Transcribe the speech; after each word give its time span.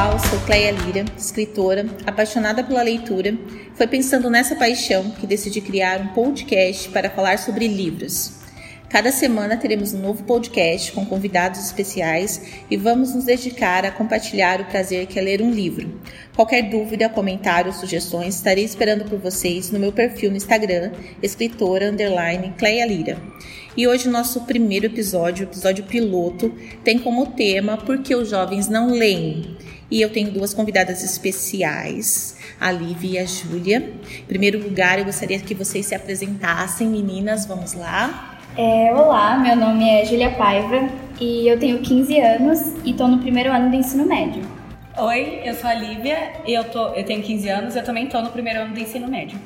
pessoal, 0.00 0.18
sou 0.18 0.40
Cleia 0.46 0.70
Lira, 0.70 1.04
escritora, 1.18 1.84
apaixonada 2.06 2.64
pela 2.64 2.82
leitura. 2.82 3.36
Foi 3.74 3.86
pensando 3.86 4.30
nessa 4.30 4.56
paixão 4.56 5.10
que 5.10 5.26
decidi 5.26 5.60
criar 5.60 6.00
um 6.00 6.08
podcast 6.08 6.88
para 6.88 7.10
falar 7.10 7.38
sobre 7.38 7.68
livros. 7.68 8.32
Cada 8.88 9.12
semana 9.12 9.58
teremos 9.58 9.92
um 9.92 10.00
novo 10.00 10.24
podcast 10.24 10.90
com 10.92 11.04
convidados 11.04 11.60
especiais 11.60 12.42
e 12.70 12.78
vamos 12.78 13.14
nos 13.14 13.24
dedicar 13.24 13.84
a 13.84 13.90
compartilhar 13.90 14.60
o 14.60 14.64
prazer 14.64 15.06
que 15.06 15.18
é 15.18 15.22
ler 15.22 15.42
um 15.42 15.50
livro. 15.50 16.00
Qualquer 16.34 16.62
dúvida, 16.62 17.08
comentário, 17.08 17.72
sugestões, 17.72 18.36
estarei 18.36 18.64
esperando 18.64 19.04
por 19.04 19.18
vocês 19.18 19.70
no 19.70 19.78
meu 19.78 19.92
perfil 19.92 20.30
no 20.30 20.36
Instagram, 20.36 20.92
escritora 21.22 21.90
underline 21.90 22.54
Cleia 22.56 22.86
Lira. 22.86 23.18
E 23.76 23.86
hoje 23.86 24.08
o 24.08 24.12
nosso 24.12 24.40
primeiro 24.40 24.86
episódio, 24.86 25.44
episódio 25.44 25.84
piloto, 25.84 26.52
tem 26.82 26.98
como 26.98 27.26
tema 27.26 27.76
Por 27.76 27.98
que 28.02 28.14
os 28.16 28.30
jovens 28.30 28.66
não 28.66 28.90
leem? 28.90 29.56
E 29.90 30.00
eu 30.00 30.08
tenho 30.08 30.30
duas 30.30 30.54
convidadas 30.54 31.02
especiais, 31.02 32.36
a 32.60 32.70
Lívia 32.70 33.10
e 33.10 33.18
a 33.18 33.26
Júlia. 33.26 33.92
Em 34.20 34.24
primeiro 34.24 34.62
lugar, 34.62 35.00
eu 35.00 35.04
gostaria 35.04 35.38
que 35.40 35.52
vocês 35.52 35.86
se 35.86 35.96
apresentassem, 35.96 36.86
meninas, 36.86 37.44
vamos 37.44 37.72
lá. 37.72 38.38
É, 38.56 38.94
olá, 38.94 39.36
meu 39.36 39.56
nome 39.56 39.88
é 39.88 40.04
Júlia 40.04 40.30
Paiva 40.30 40.88
e 41.20 41.48
eu 41.48 41.58
tenho 41.58 41.80
15 41.80 42.20
anos 42.20 42.60
e 42.84 42.92
estou 42.92 43.08
no 43.08 43.18
primeiro 43.18 43.50
ano 43.50 43.68
do 43.68 43.74
ensino 43.74 44.06
médio. 44.06 44.42
Oi, 44.96 45.40
eu 45.44 45.54
sou 45.54 45.68
a 45.68 45.74
Lívia 45.74 46.34
e 46.46 46.52
eu, 46.52 46.62
tô, 46.64 46.90
eu 46.90 47.04
tenho 47.04 47.22
15 47.22 47.48
anos 47.48 47.74
e 47.74 47.78
eu 47.78 47.84
também 47.84 48.04
estou 48.04 48.22
no 48.22 48.30
primeiro 48.30 48.60
ano 48.60 48.72
do 48.72 48.78
ensino 48.78 49.08
médio. 49.08 49.40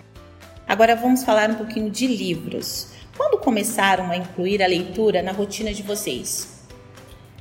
Agora 0.69 0.95
vamos 0.95 1.25
falar 1.25 1.51
um 1.51 1.55
pouquinho 1.55 1.91
de 1.91 2.07
livros. 2.07 2.93
Quando 3.17 3.39
começaram 3.39 4.11
a 4.11 4.17
incluir 4.17 4.63
a 4.63 4.67
leitura 4.67 5.23
na 5.23 5.33
rotina 5.33 5.73
de 5.73 5.83
vocês? 5.83 6.54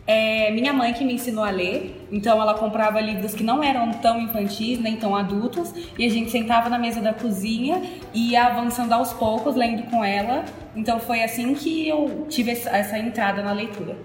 É 0.06 0.52
minha 0.52 0.74
mãe 0.74 0.92
que 0.92 1.06
me 1.06 1.14
ensinou 1.14 1.46
a 1.46 1.50
ler, 1.50 2.06
então 2.12 2.42
ela 2.42 2.56
comprava 2.56 3.00
livros 3.00 3.34
que 3.34 3.44
não 3.44 3.64
eram 3.64 3.90
tão 3.94 4.20
infantis 4.20 4.78
nem 4.78 4.98
tão 4.98 5.16
adultos, 5.16 5.74
e 5.98 6.06
a 6.06 6.10
gente 6.10 6.30
sentava 6.30 6.70
na 6.70 6.78
mesa 6.78 7.00
da 7.00 7.14
cozinha 7.14 7.82
e 8.14 8.32
ia 8.32 8.48
avançando 8.48 8.92
aos 8.92 9.14
poucos, 9.14 9.56
lendo 9.56 9.84
com 9.90 10.04
ela. 10.04 10.44
Então 10.76 11.00
foi 11.00 11.24
assim 11.24 11.54
que 11.54 11.88
eu 11.88 12.26
tive 12.30 12.52
essa 12.52 12.98
entrada 13.00 13.42
na 13.42 13.54
leitura. 13.54 13.96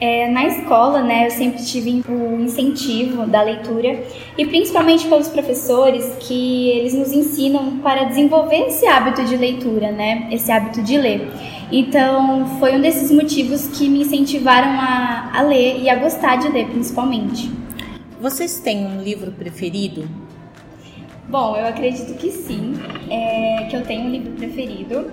É, 0.00 0.28
na 0.28 0.44
escola, 0.46 1.02
né, 1.02 1.26
eu 1.26 1.30
sempre 1.30 1.62
tive 1.62 2.02
o 2.08 2.40
incentivo 2.40 3.26
da 3.26 3.42
leitura 3.42 4.02
e 4.36 4.44
principalmente 4.44 5.06
pelos 5.06 5.28
professores 5.28 6.16
que 6.18 6.70
eles 6.70 6.94
nos 6.94 7.12
ensinam 7.12 7.78
para 7.78 8.04
desenvolver 8.04 8.66
esse 8.66 8.86
hábito 8.86 9.24
de 9.24 9.36
leitura, 9.36 9.92
né, 9.92 10.28
esse 10.32 10.50
hábito 10.50 10.82
de 10.82 10.96
ler. 10.98 11.30
Então, 11.72 12.58
foi 12.58 12.76
um 12.76 12.80
desses 12.80 13.10
motivos 13.10 13.68
que 13.68 13.88
me 13.88 14.02
incentivaram 14.02 14.78
a, 14.78 15.30
a 15.34 15.42
ler 15.42 15.80
e 15.80 15.88
a 15.88 15.96
gostar 15.96 16.36
de 16.36 16.48
ler, 16.48 16.68
principalmente. 16.68 17.50
Vocês 18.20 18.60
têm 18.60 18.86
um 18.86 19.02
livro 19.02 19.32
preferido? 19.32 20.08
Bom, 21.28 21.56
eu 21.56 21.66
acredito 21.66 22.14
que 22.14 22.30
sim, 22.30 22.74
é, 23.10 23.66
que 23.68 23.76
eu 23.76 23.82
tenho 23.82 24.06
um 24.06 24.10
livro 24.10 24.32
preferido. 24.32 25.10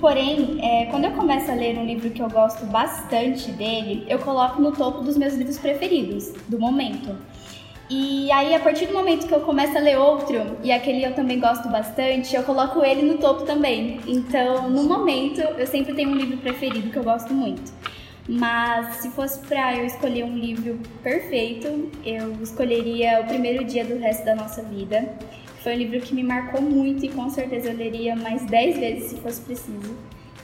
Porém, 0.00 0.58
é, 0.62 0.86
quando 0.86 1.04
eu 1.04 1.10
começo 1.12 1.50
a 1.50 1.54
ler 1.54 1.78
um 1.78 1.84
livro 1.84 2.10
que 2.10 2.22
eu 2.22 2.28
gosto 2.28 2.64
bastante 2.66 3.52
dele, 3.52 4.04
eu 4.08 4.18
coloco 4.18 4.60
no 4.60 4.72
topo 4.72 5.02
dos 5.02 5.16
meus 5.16 5.34
livros 5.34 5.58
preferidos, 5.58 6.32
do 6.48 6.58
momento. 6.58 7.14
E 7.90 8.30
aí, 8.30 8.54
a 8.54 8.60
partir 8.60 8.86
do 8.86 8.92
momento 8.92 9.26
que 9.26 9.34
eu 9.34 9.40
começo 9.40 9.76
a 9.76 9.80
ler 9.80 9.98
outro, 9.98 10.56
e 10.62 10.70
aquele 10.70 11.04
eu 11.04 11.12
também 11.12 11.40
gosto 11.40 11.68
bastante, 11.68 12.36
eu 12.36 12.44
coloco 12.44 12.84
ele 12.84 13.02
no 13.02 13.18
topo 13.18 13.42
também. 13.44 13.98
Então, 14.06 14.70
no 14.70 14.84
momento, 14.84 15.40
eu 15.40 15.66
sempre 15.66 15.92
tenho 15.94 16.10
um 16.10 16.14
livro 16.14 16.36
preferido 16.36 16.88
que 16.88 16.96
eu 16.96 17.02
gosto 17.02 17.34
muito. 17.34 17.72
Mas 18.28 18.98
se 18.98 19.10
fosse 19.10 19.40
para 19.40 19.76
eu 19.76 19.84
escolher 19.84 20.22
um 20.22 20.38
livro 20.38 20.78
perfeito, 21.02 21.90
eu 22.04 22.40
escolheria 22.40 23.22
O 23.22 23.26
Primeiro 23.26 23.64
Dia 23.64 23.84
do 23.84 23.98
Resto 23.98 24.24
da 24.24 24.36
Nossa 24.36 24.62
Vida 24.62 25.12
foi 25.64 25.74
um 25.74 25.78
livro 25.78 26.00
que 26.00 26.14
me 26.14 26.22
marcou 26.22 26.62
muito 26.62 27.04
e 27.04 27.08
com 27.08 27.28
certeza 27.28 27.70
eu 27.70 27.76
leria 27.76 28.14
mais 28.14 28.46
10 28.46 28.78
vezes 28.78 29.10
se 29.10 29.16
fosse 29.16 29.40
preciso. 29.40 29.96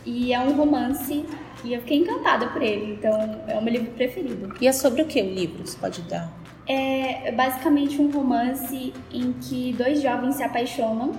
E 0.05 0.33
é 0.33 0.41
um 0.41 0.53
romance 0.53 1.25
e 1.65 1.73
eu 1.73 1.81
fiquei 1.81 1.99
encantada 1.99 2.49
por 2.49 2.61
ele, 2.61 2.95
então 2.95 3.41
é 3.47 3.57
o 3.57 3.63
meu 3.63 3.73
livro 3.73 3.93
preferido. 3.93 4.53
E 4.61 4.67
é 4.67 4.73
sobre 4.73 5.03
o 5.03 5.07
que 5.07 5.23
o 5.23 5.33
livro? 5.33 5.65
Você 5.65 5.79
pode 5.79 6.03
dar? 6.03 6.46
É 6.69 7.31
basicamente 7.33 8.01
um 8.01 8.11
romance 8.11 8.93
em 9.13 9.33
que 9.35 9.73
dois 9.73 10.03
jovens 10.03 10.37
se 10.37 10.43
apaixonam. 10.43 11.13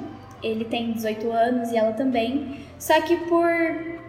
Ele 0.43 0.65
tem 0.65 0.91
18 0.91 1.31
anos 1.31 1.71
e 1.71 1.77
ela 1.77 1.93
também. 1.93 2.57
Só 2.77 2.99
que 3.01 3.15
por, 3.15 3.49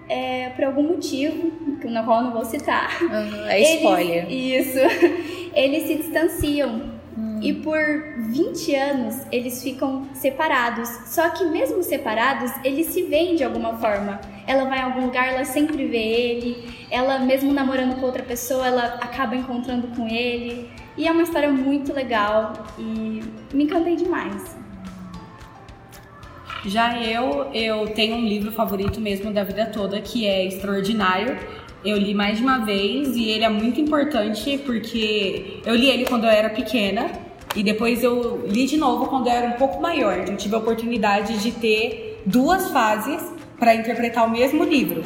é, 0.09 0.51
por 0.51 0.65
algum 0.65 0.83
motivo, 0.83 1.53
na 1.85 2.03
qual 2.03 2.19
eu 2.19 2.25
não 2.25 2.33
vou 2.33 2.45
citar. 2.45 3.01
Uhum, 3.03 3.47
é 3.47 3.61
spoiler. 3.77 4.27
Eles, 4.31 4.67
isso. 4.67 4.79
Eles 5.55 5.87
se 5.87 5.95
distanciam 5.97 6.99
Hum. 7.19 7.41
E 7.43 7.53
por 7.53 7.77
20 8.17 8.75
anos 8.77 9.27
eles 9.33 9.61
ficam 9.61 10.07
separados. 10.15 10.89
Só 11.07 11.29
que 11.31 11.45
mesmo 11.45 11.83
separados, 11.83 12.53
eles 12.63 12.87
se 12.87 13.03
veem 13.03 13.35
de 13.35 13.43
alguma 13.43 13.77
forma. 13.79 14.21
Ela 14.47 14.65
vai 14.65 14.79
a 14.79 14.85
algum 14.85 15.07
lugar, 15.07 15.29
ela 15.29 15.45
sempre 15.45 15.85
vê 15.87 15.99
ele. 15.99 16.65
Ela, 16.91 17.19
mesmo 17.19 17.53
namorando 17.53 17.97
com 17.99 18.07
outra 18.07 18.23
pessoa, 18.23 18.67
ela 18.67 18.85
acaba 19.01 19.35
encontrando 19.35 19.89
com 19.89 20.07
ele. 20.07 20.71
E 20.99 21.07
é 21.07 21.13
uma 21.13 21.23
história 21.23 21.49
muito 21.49 21.93
legal 21.93 22.53
e 22.77 23.23
me 23.55 23.65
encantei 23.65 23.95
demais. 23.95 24.57
Já 26.67 27.01
eu, 27.01 27.47
eu 27.55 27.87
tenho 27.91 28.17
um 28.17 28.27
livro 28.27 28.51
favorito 28.51 29.01
mesmo 29.01 29.33
da 29.33 29.45
vida 29.45 29.67
toda, 29.67 30.01
que 30.01 30.27
é 30.27 30.45
Extraordinário. 30.45 31.39
Eu 31.85 31.97
li 31.97 32.13
mais 32.13 32.39
de 32.39 32.43
uma 32.43 32.65
vez 32.65 33.15
e 33.15 33.29
ele 33.29 33.45
é 33.45 33.49
muito 33.49 33.81
importante 33.81 34.59
porque 34.67 35.61
eu 35.65 35.77
li 35.77 35.89
ele 35.89 36.05
quando 36.05 36.25
eu 36.25 36.31
era 36.31 36.51
pequena 36.51 37.13
e 37.55 37.63
depois 37.63 38.03
eu 38.03 38.45
li 38.49 38.67
de 38.67 38.77
novo 38.77 39.07
quando 39.07 39.29
eu 39.29 39.33
era 39.33 39.47
um 39.47 39.53
pouco 39.53 39.81
maior. 39.81 40.29
Eu 40.29 40.37
tive 40.37 40.57
a 40.57 40.59
oportunidade 40.59 41.39
de 41.39 41.53
ter 41.53 42.21
duas 42.27 42.73
fases 42.73 43.23
para 43.57 43.73
interpretar 43.73 44.27
o 44.27 44.31
mesmo 44.31 44.65
livro. 44.65 45.05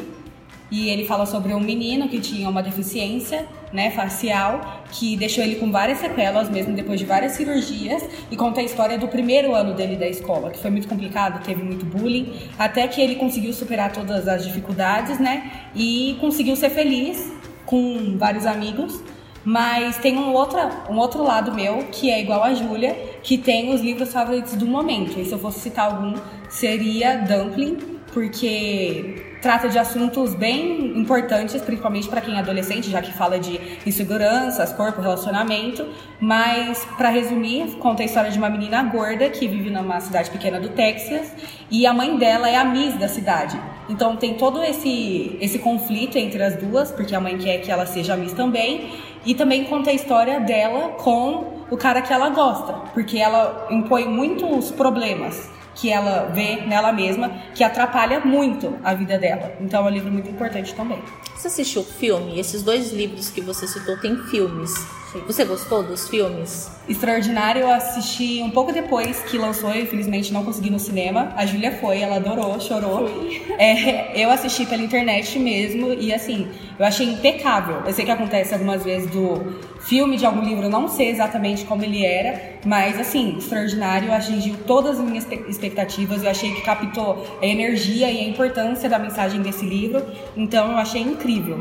E 0.71 0.89
ele 0.89 1.05
fala 1.05 1.27
sobre 1.27 1.53
um 1.53 1.61
menino 1.61 2.09
que 2.09 2.19
tinha 2.19 2.49
uma 2.49 2.63
deficiência 2.63 3.47
né, 3.73 3.91
facial, 3.91 4.85
que 4.91 5.17
deixou 5.17 5.43
ele 5.43 5.57
com 5.57 5.71
várias 5.71 5.99
sequelas, 5.99 6.51
mesmo 6.51 6.75
depois 6.75 7.01
de 7.01 7.07
várias 7.07 7.33
cirurgias, 7.33 8.03
e 8.31 8.37
conta 8.37 8.61
a 8.61 8.65
história 8.65 8.99
do 8.99 9.09
primeiro 9.09 9.55
ano 9.55 9.75
dele 9.75 9.97
da 9.97 10.07
escola, 10.07 10.51
que 10.51 10.59
foi 10.59 10.71
muito 10.71 10.87
complicado, 10.89 11.43
teve 11.43 11.63
muito 11.63 11.85
bullying, 11.85 12.33
até 12.59 12.87
que 12.87 13.01
ele 13.01 13.17
conseguiu 13.17 13.53
superar 13.53 13.93
todas 13.93 14.29
as 14.29 14.45
dificuldades, 14.45 15.19
né, 15.19 15.51
e 15.75 16.17
conseguiu 16.21 16.55
ser 16.57 16.71
feliz 16.71 17.33
com 17.65 18.17
vários 18.19 18.47
amigos. 18.47 19.03
Mas 19.45 19.99
tem 19.99 20.17
um 20.17 20.33
outro, 20.35 20.59
um 20.89 20.97
outro 20.99 21.21
lado 21.21 21.53
meu, 21.53 21.79
que 21.91 22.09
é 22.11 22.21
igual 22.21 22.45
a 22.45 22.55
Júlia, 22.55 22.95
que 23.25 23.37
tem 23.37 23.75
os 23.75 23.81
livros 23.81 24.13
favoritos 24.13 24.55
do 24.55 24.67
momento. 24.67 25.19
E 25.19 25.25
se 25.25 25.33
eu 25.33 25.39
fosse 25.39 25.59
citar 25.59 25.87
algum, 25.91 26.15
seria 26.49 27.17
Dumpling, 27.17 27.77
porque 28.13 29.32
trata 29.43 29.69
de 29.69 29.77
assuntos 29.77 30.35
bem 30.35 30.97
importantes, 30.97 31.61
principalmente 31.61 32.09
para 32.09 32.21
quem 32.21 32.37
é 32.37 32.39
adolescente, 32.39 32.89
já 32.89 33.03
que 33.03 33.13
fala 33.13 33.41
de 33.41 33.61
inseguranças, 33.85 34.73
corpo, 34.73 35.03
relacionamento. 35.03 35.85
Mas, 36.21 36.87
para 36.97 37.09
resumir, 37.09 37.67
conta 37.81 38.03
a 38.03 38.07
história 38.07 38.31
de 38.31 38.39
uma 38.39 38.49
menina 38.49 38.81
gorda 38.85 39.29
que 39.29 39.49
vive 39.49 39.69
numa 39.69 40.01
cidade 40.01 40.31
pequena 40.31 40.61
do 40.61 40.69
Texas 40.69 41.33
e 41.69 41.85
a 41.85 41.93
mãe 41.93 42.17
dela 42.17 42.49
é 42.49 42.55
a 42.55 42.65
Miss 42.65 42.95
da 42.95 43.09
cidade. 43.09 43.61
Então, 43.89 44.17
tem 44.17 44.35
todo 44.35 44.63
esse, 44.63 45.37
esse 45.41 45.59
conflito 45.59 46.17
entre 46.17 46.41
as 46.41 46.55
duas, 46.55 46.93
porque 46.93 47.15
a 47.15 47.21
mãe 47.21 47.37
quer 47.37 47.59
que 47.59 47.71
ela 47.71 47.85
seja 47.85 48.17
Miss 48.17 48.33
também. 48.33 48.93
E 49.27 49.35
também 49.35 49.65
conta 49.65 49.91
a 49.91 49.93
história 49.93 50.41
dela 50.41 50.91
com 50.99 51.65
o 51.69 51.77
cara 51.77 52.01
que 52.01 52.13
ela 52.13 52.29
gosta, 52.31 52.75
porque 52.95 53.19
ela 53.19 53.67
impõe 53.71 54.05
muitos 54.05 54.71
problemas 54.71 55.51
que 55.75 55.91
ela 55.91 56.31
vê 56.33 56.63
nela 56.67 56.93
mesma, 56.93 57.31
que 57.55 57.65
atrapalha 57.65 58.21
muito 58.21 58.77
a 58.83 58.95
vida 58.95 59.19
dela. 59.19 59.53
Então 59.61 59.87
é 59.87 59.91
um 59.91 59.93
livro 59.93 60.13
muito 60.13 60.29
importante 60.29 60.75
também. 60.75 61.03
Você 61.37 61.49
assistiu 61.49 61.83
o 61.83 61.85
filme? 61.85 62.39
Esses 62.39 62.63
dois 62.63 62.93
livros 62.93 63.31
que 63.31 63.41
você 63.41 63.67
citou 63.67 63.99
têm 63.99 64.17
filmes. 64.25 64.73
Você 65.27 65.45
gostou 65.45 65.83
dos 65.83 66.09
filmes? 66.09 66.71
Extraordinário 66.89 67.63
eu 67.63 67.71
assisti 67.71 68.43
um 68.43 68.51
pouco 68.51 68.73
depois 68.73 69.23
que 69.25 69.37
lançou, 69.37 69.75
infelizmente 69.75 70.33
não 70.33 70.43
consegui 70.43 70.71
no 70.71 70.79
cinema. 70.79 71.33
A 71.37 71.45
Júlia 71.45 71.73
foi, 71.81 72.01
ela 72.01 72.17
adorou, 72.17 72.59
chorou. 72.59 73.11
É, 73.59 74.23
eu 74.23 74.31
assisti 74.31 74.65
pela 74.65 74.83
internet 74.83 75.39
mesmo 75.39 75.93
e 75.93 76.15
assim, 76.15 76.49
eu 76.79 76.87
achei 76.87 77.07
impecável. 77.07 77.83
Eu 77.85 77.93
sei 77.93 78.05
que 78.07 78.11
acontece 78.11 78.55
algumas 78.55 78.83
vezes 78.83 79.11
do 79.11 79.72
filme 79.85 80.17
de 80.17 80.25
algum 80.25 80.43
livro 80.43 80.69
não 80.69 80.89
sei 80.89 81.11
exatamente 81.11 81.65
como 81.65 81.85
ele 81.85 82.05
era, 82.05 82.59
mas 82.65 82.99
assim, 82.99 83.37
Extraordinário 83.39 84.13
atingiu 84.13 84.57
todas 84.67 84.99
as 84.99 85.05
minhas 85.05 85.27
expectativas. 85.49 86.23
Eu 86.23 86.31
achei 86.31 86.53
que 86.53 86.63
captou 86.63 87.27
a 87.41 87.47
energia 87.47 88.11
e 88.11 88.19
a 88.19 88.29
importância 88.29 88.89
da 88.89 88.99
mensagem 88.99 89.43
desse 89.43 89.65
livro, 89.65 90.05
então 90.37 90.73
eu 90.73 90.79
achei 90.79 91.03
incrível. 91.03 91.59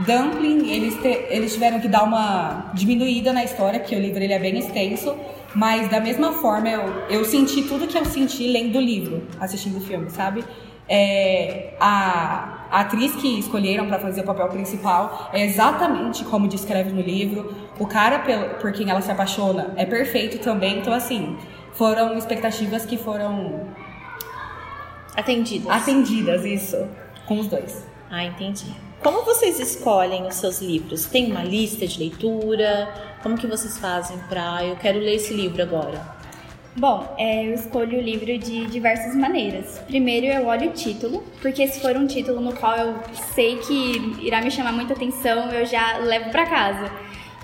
Dumpling, 0.00 0.70
eles, 0.70 0.94
te, 0.94 1.26
eles 1.28 1.52
tiveram 1.52 1.78
que 1.78 1.86
dar 1.86 2.04
uma 2.04 2.70
diminuída 2.74 3.32
na 3.32 3.44
história, 3.44 3.78
porque 3.78 3.94
o 3.94 4.00
livro 4.00 4.22
ele 4.22 4.32
é 4.32 4.38
bem 4.38 4.58
extenso, 4.58 5.14
mas 5.54 5.90
da 5.90 6.00
mesma 6.00 6.32
forma 6.32 6.68
eu, 6.68 6.82
eu 7.10 7.24
senti 7.24 7.62
tudo 7.62 7.86
que 7.86 7.98
eu 7.98 8.04
senti 8.06 8.48
lendo 8.48 8.78
o 8.78 8.80
livro, 8.80 9.22
assistindo 9.38 9.76
o 9.76 9.80
filme, 9.80 10.08
sabe? 10.08 10.42
É, 10.92 11.74
a, 11.78 12.66
a 12.68 12.80
atriz 12.80 13.14
que 13.14 13.38
escolheram 13.38 13.86
para 13.86 14.00
fazer 14.00 14.22
o 14.22 14.24
papel 14.24 14.48
principal 14.48 15.30
é 15.32 15.44
exatamente 15.44 16.24
como 16.24 16.48
descreve 16.48 16.90
no 16.90 17.00
livro. 17.00 17.54
O 17.78 17.86
cara 17.86 18.18
por 18.60 18.72
quem 18.72 18.90
ela 18.90 19.00
se 19.00 19.10
apaixona 19.10 19.72
é 19.76 19.86
perfeito 19.86 20.40
também. 20.40 20.78
Então, 20.78 20.92
assim, 20.92 21.38
foram 21.74 22.18
expectativas 22.18 22.84
que 22.84 22.98
foram 22.98 23.68
atendidas. 25.16 25.70
Atendidas, 25.70 26.44
isso, 26.44 26.76
com 27.26 27.38
os 27.38 27.46
dois. 27.46 27.86
Ah, 28.10 28.24
entendi. 28.24 28.74
Como 29.00 29.24
vocês 29.24 29.58
escolhem 29.60 30.26
os 30.26 30.34
seus 30.34 30.60
livros? 30.60 31.06
Tem 31.06 31.30
uma 31.30 31.42
lista 31.42 31.86
de 31.86 31.98
leitura? 31.98 32.92
Como 33.22 33.38
que 33.38 33.46
vocês 33.46 33.78
fazem 33.78 34.18
para 34.28 34.64
eu 34.64 34.76
quero 34.76 34.98
ler 34.98 35.14
esse 35.14 35.32
livro 35.32 35.62
agora? 35.62 36.19
Bom, 36.76 37.14
é, 37.18 37.46
eu 37.46 37.54
escolho 37.54 37.98
o 37.98 38.00
livro 38.00 38.38
de 38.38 38.66
diversas 38.66 39.16
maneiras. 39.16 39.80
Primeiro, 39.88 40.26
eu 40.26 40.46
olho 40.46 40.70
o 40.70 40.72
título, 40.72 41.24
porque 41.42 41.66
se 41.66 41.80
for 41.80 41.96
um 41.96 42.06
título 42.06 42.40
no 42.40 42.54
qual 42.54 42.76
eu 42.76 42.94
sei 43.34 43.56
que 43.56 44.16
irá 44.24 44.40
me 44.40 44.52
chamar 44.52 44.72
muita 44.72 44.92
atenção, 44.92 45.50
eu 45.50 45.66
já 45.66 45.98
levo 45.98 46.30
para 46.30 46.46
casa. 46.46 46.90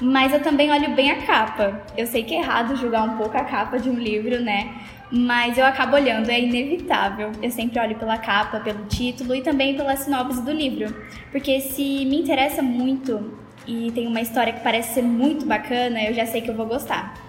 Mas 0.00 0.32
eu 0.32 0.40
também 0.40 0.70
olho 0.70 0.94
bem 0.94 1.11
a 1.11 1.26
capa. 1.26 1.82
Eu 1.96 2.06
sei 2.06 2.23
que 2.23 2.34
é 2.34 2.38
errado 2.38 2.76
julgar 2.76 3.02
um 3.02 3.17
pouco 3.17 3.37
a 3.37 3.44
capa 3.44 3.78
de 3.78 3.90
um 3.90 3.94
livro, 3.94 4.40
né? 4.40 4.75
Mas 5.11 5.58
eu 5.58 5.67
acabo 5.67 5.96
olhando, 5.96 6.31
é 6.31 6.40
inevitável. 6.40 7.32
Eu 7.43 7.50
sempre 7.50 7.81
olho 7.81 7.96
pela 7.96 8.19
capa, 8.19 8.61
pelo 8.61 8.84
título 8.84 9.34
e 9.34 9.43
também 9.43 9.75
pela 9.76 9.96
sinopse 9.96 10.40
do 10.43 10.52
livro. 10.52 10.94
Porque 11.32 11.61
se 11.61 12.05
me 12.05 12.20
interessa 12.20 12.62
muito 12.62 13.32
e 13.67 13.90
tem 13.90 14.06
uma 14.06 14.20
história 14.20 14.52
que 14.52 14.61
parece 14.61 14.94
ser 14.94 15.02
muito 15.02 15.44
bacana, 15.44 16.00
eu 16.05 16.14
já 16.14 16.26
sei 16.26 16.43
que 16.43 16.50
eu 16.50 16.55
vou 16.55 16.67
gostar. 16.67 17.25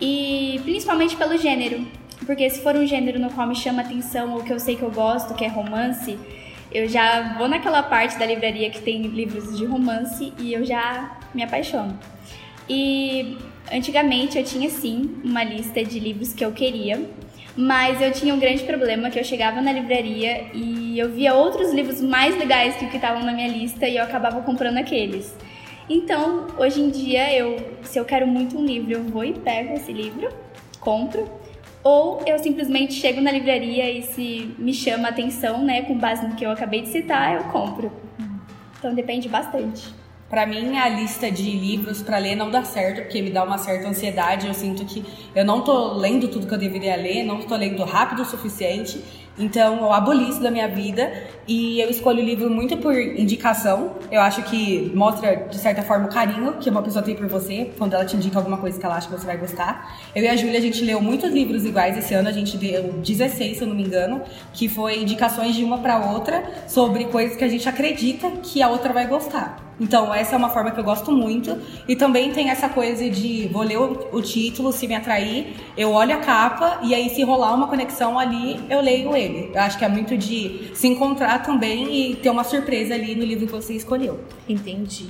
E 0.00 0.60
principalmente 0.64 1.16
pelo 1.16 1.36
gênero. 1.36 1.86
Porque 2.26 2.48
se 2.50 2.62
for 2.62 2.76
um 2.76 2.86
gênero 2.86 3.18
no 3.18 3.30
qual 3.30 3.46
me 3.46 3.54
chama 3.54 3.82
atenção 3.82 4.34
ou 4.34 4.42
que 4.42 4.52
eu 4.52 4.60
sei 4.60 4.76
que 4.76 4.82
eu 4.82 4.90
gosto, 4.90 5.34
que 5.34 5.44
é 5.44 5.48
romance, 5.48 6.18
eu 6.72 6.88
já 6.88 7.36
vou 7.36 7.48
naquela 7.48 7.82
parte 7.82 8.18
da 8.18 8.24
livraria 8.24 8.70
que 8.70 8.80
tem 8.80 9.02
livros 9.02 9.56
de 9.56 9.64
romance 9.64 10.32
e 10.38 10.52
eu 10.52 10.64
já 10.64 11.18
me 11.34 11.42
apaixono. 11.42 11.98
E 12.68 13.36
antigamente 13.70 14.38
eu 14.38 14.44
tinha 14.44 14.70
sim 14.70 15.16
uma 15.24 15.44
lista 15.44 15.84
de 15.84 15.98
livros 15.98 16.32
que 16.32 16.44
eu 16.44 16.52
queria, 16.52 17.04
mas 17.56 18.00
eu 18.00 18.12
tinha 18.12 18.34
um 18.34 18.38
grande 18.38 18.62
problema 18.64 19.10
que 19.10 19.18
eu 19.18 19.24
chegava 19.24 19.60
na 19.60 19.72
livraria 19.72 20.46
e 20.54 20.98
eu 20.98 21.10
via 21.10 21.34
outros 21.34 21.72
livros 21.72 22.00
mais 22.00 22.36
legais 22.38 22.76
que 22.76 22.86
o 22.86 22.88
que 22.88 22.96
estavam 22.96 23.22
na 23.22 23.32
minha 23.32 23.48
lista 23.48 23.86
e 23.86 23.96
eu 23.96 24.04
acabava 24.04 24.40
comprando 24.42 24.78
aqueles. 24.78 25.34
Então, 25.88 26.46
hoje 26.58 26.80
em 26.80 26.90
dia, 26.90 27.34
eu, 27.34 27.56
se 27.82 27.98
eu 27.98 28.04
quero 28.04 28.26
muito 28.26 28.56
um 28.56 28.64
livro, 28.64 28.92
eu 28.92 29.02
vou 29.02 29.24
e 29.24 29.32
pego 29.32 29.74
esse 29.74 29.92
livro, 29.92 30.28
compro, 30.80 31.28
ou 31.82 32.22
eu 32.26 32.38
simplesmente 32.38 32.94
chego 32.94 33.20
na 33.20 33.32
livraria 33.32 33.90
e 33.90 34.02
se 34.02 34.54
me 34.58 34.72
chama 34.72 35.08
a 35.08 35.10
atenção, 35.10 35.64
né, 35.64 35.82
com 35.82 35.98
base 35.98 36.26
no 36.26 36.36
que 36.36 36.46
eu 36.46 36.50
acabei 36.50 36.82
de 36.82 36.88
citar, 36.88 37.34
eu 37.34 37.44
compro. 37.44 37.90
Então 38.78 38.94
depende 38.94 39.28
bastante. 39.28 40.02
Para 40.32 40.46
mim, 40.46 40.78
a 40.78 40.88
lista 40.88 41.30
de 41.30 41.42
livros 41.42 42.00
para 42.00 42.16
ler 42.16 42.36
não 42.36 42.50
dá 42.50 42.64
certo, 42.64 43.02
porque 43.02 43.20
me 43.20 43.30
dá 43.30 43.44
uma 43.44 43.58
certa 43.58 43.86
ansiedade. 43.86 44.46
Eu 44.46 44.54
sinto 44.54 44.82
que 44.86 45.04
eu 45.34 45.44
não 45.44 45.60
tô 45.60 45.92
lendo 45.92 46.26
tudo 46.28 46.46
que 46.46 46.54
eu 46.54 46.58
deveria 46.58 46.96
ler, 46.96 47.22
não 47.22 47.42
tô 47.42 47.54
lendo 47.54 47.84
rápido 47.84 48.22
o 48.22 48.24
suficiente. 48.24 48.98
Então, 49.38 49.76
eu 49.76 49.92
aboli 49.92 50.30
isso 50.30 50.42
da 50.42 50.50
minha 50.50 50.68
vida 50.68 51.12
e 51.46 51.80
eu 51.80 51.90
escolho 51.90 52.22
o 52.22 52.24
livro 52.24 52.50
muito 52.50 52.76
por 52.76 52.94
indicação. 52.94 53.96
Eu 54.10 54.20
acho 54.20 54.42
que 54.42 54.92
mostra, 54.94 55.36
de 55.50 55.58
certa 55.58 55.82
forma, 55.82 56.06
o 56.06 56.08
carinho 56.08 56.54
que 56.54 56.70
uma 56.70 56.82
pessoa 56.82 57.02
tem 57.02 57.14
por 57.14 57.26
você, 57.26 57.70
quando 57.76 57.94
ela 57.94 58.04
te 58.04 58.16
indica 58.16 58.38
alguma 58.38 58.56
coisa 58.56 58.78
que 58.78 58.84
ela 58.84 58.96
acha 58.96 59.08
que 59.08 59.12
você 59.12 59.26
vai 59.26 59.36
gostar. 59.36 59.98
Eu 60.14 60.22
e 60.22 60.28
a 60.28 60.36
Júlia, 60.36 60.58
a 60.58 60.62
gente 60.62 60.84
leu 60.84 61.00
muitos 61.00 61.32
livros 61.32 61.64
iguais 61.64 61.96
esse 61.96 62.14
ano, 62.14 62.28
a 62.28 62.32
gente 62.32 62.56
deu 62.56 62.92
16, 62.92 63.56
se 63.56 63.62
eu 63.62 63.68
não 63.68 63.74
me 63.74 63.82
engano, 63.82 64.22
que 64.52 64.68
foi 64.68 65.00
indicações 65.00 65.54
de 65.54 65.64
uma 65.64 65.78
para 65.78 66.12
outra 66.12 66.44
sobre 66.68 67.04
coisas 67.06 67.36
que 67.36 67.44
a 67.44 67.48
gente 67.48 67.68
acredita 67.68 68.30
que 68.42 68.62
a 68.62 68.68
outra 68.68 68.92
vai 68.92 69.06
gostar. 69.06 69.72
Então, 69.80 70.14
essa 70.14 70.36
é 70.36 70.38
uma 70.38 70.50
forma 70.50 70.70
que 70.70 70.78
eu 70.78 70.84
gosto 70.84 71.10
muito. 71.10 71.58
E 71.88 71.96
também 71.96 72.30
tem 72.30 72.50
essa 72.50 72.68
coisa 72.68 73.08
de 73.10 73.48
vou 73.48 73.62
ler 73.62 73.78
o, 73.78 74.08
o, 74.12 74.22
título, 74.22 74.72
se 74.72 74.86
me 74.86 74.94
atrair, 74.94 75.56
eu 75.76 75.90
olho 75.90 76.14
a 76.14 76.18
capa 76.18 76.78
e 76.82 76.94
aí 76.94 77.10
se 77.10 77.22
rolar 77.24 77.52
uma 77.54 77.66
conexão 77.66 78.16
ali, 78.16 78.60
eu 78.70 78.80
leio 78.80 79.16
ele. 79.16 79.50
Eu 79.52 79.60
acho 79.60 79.76
que 79.78 79.84
é 79.84 79.88
muito 79.88 80.16
de 80.16 80.70
se 80.74 80.86
encontrar 80.86 81.31
também 81.38 82.12
e 82.12 82.16
ter 82.16 82.30
uma 82.30 82.44
surpresa 82.44 82.94
ali 82.94 83.14
no 83.14 83.24
livro 83.24 83.46
que 83.46 83.52
você 83.52 83.74
escolheu. 83.74 84.20
Entendi. 84.48 85.08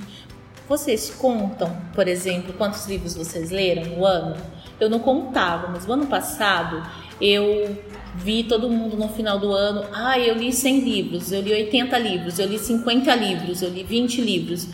Vocês 0.69 1.11
contam, 1.11 1.77
por 1.95 2.09
exemplo, 2.09 2.55
quantos 2.55 2.87
livros 2.87 3.15
vocês 3.15 3.51
leram 3.51 3.85
no 3.97 4.07
ano? 4.07 4.37
Eu 4.81 4.89
não 4.89 4.99
contava, 4.99 5.69
mas 5.69 5.87
no 5.87 5.95
ano 5.95 6.07
passado 6.07 6.83
eu 7.21 7.77
vi 8.17 8.45
todo 8.45 8.69
mundo 8.69 8.97
no 8.97 9.09
final 9.09 9.39
do 9.39 9.53
ano, 9.53 9.85
ah, 9.93 10.19
eu 10.19 10.35
li 10.35 10.53
100 10.53 10.81
livros, 10.81 11.33
eu 11.33 11.41
li 11.41 11.53
80 11.53 11.99
livros, 11.99 12.39
eu 12.39 12.47
li 12.47 12.59
50 12.59 13.15
livros, 13.15 13.63
eu 13.63 13.71
li 13.71 13.83
20 13.83 14.21
livros. 14.21 14.69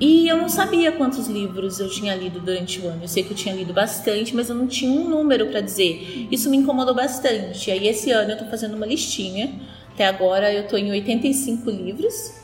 E 0.00 0.28
eu 0.28 0.36
não 0.36 0.48
sabia 0.48 0.92
quantos 0.92 1.26
livros 1.26 1.80
eu 1.80 1.88
tinha 1.90 2.14
lido 2.14 2.38
durante 2.38 2.80
o 2.80 2.86
ano. 2.86 3.02
Eu 3.02 3.08
sei 3.08 3.24
que 3.24 3.32
eu 3.32 3.36
tinha 3.36 3.52
lido 3.52 3.72
bastante, 3.72 4.34
mas 4.34 4.48
eu 4.48 4.54
não 4.54 4.68
tinha 4.68 4.92
um 4.92 5.08
número 5.08 5.46
para 5.46 5.60
dizer. 5.60 6.28
Isso 6.30 6.48
me 6.48 6.56
incomodou 6.56 6.94
bastante. 6.94 7.70
Aí 7.70 7.88
esse 7.88 8.12
ano 8.12 8.30
eu 8.30 8.38
tô 8.38 8.44
fazendo 8.44 8.76
uma 8.76 8.86
listinha. 8.86 9.60
Até 9.98 10.06
agora 10.06 10.54
eu 10.54 10.64
tô 10.68 10.76
em 10.76 10.92
85 10.92 11.68
livros 11.68 12.38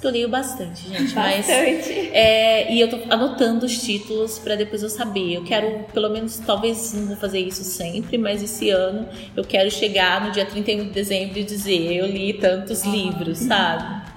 que 0.00 0.06
eu 0.06 0.10
leio 0.10 0.30
bastante, 0.30 0.88
gente. 0.88 1.14
Bastante. 1.14 1.14
Mas, 1.14 1.88
é, 1.88 2.72
e 2.72 2.80
eu 2.80 2.88
tô 2.88 2.98
anotando 3.10 3.66
os 3.66 3.82
títulos 3.82 4.38
para 4.38 4.56
depois 4.56 4.82
eu 4.82 4.88
saber. 4.88 5.34
Eu 5.34 5.44
quero, 5.44 5.84
pelo 5.92 6.08
menos, 6.08 6.38
talvez 6.38 6.94
não 6.94 7.06
vou 7.06 7.16
fazer 7.16 7.40
isso 7.40 7.62
sempre, 7.62 8.16
mas 8.16 8.42
esse 8.42 8.70
ano 8.70 9.06
eu 9.36 9.44
quero 9.44 9.70
chegar 9.70 10.24
no 10.24 10.32
dia 10.32 10.46
31 10.46 10.84
de 10.84 10.90
dezembro 10.90 11.38
e 11.38 11.44
dizer: 11.44 11.96
eu 11.96 12.06
li 12.06 12.32
tantos 12.32 12.82
uhum. 12.82 12.92
livros, 12.92 13.38
sabe? 13.40 14.10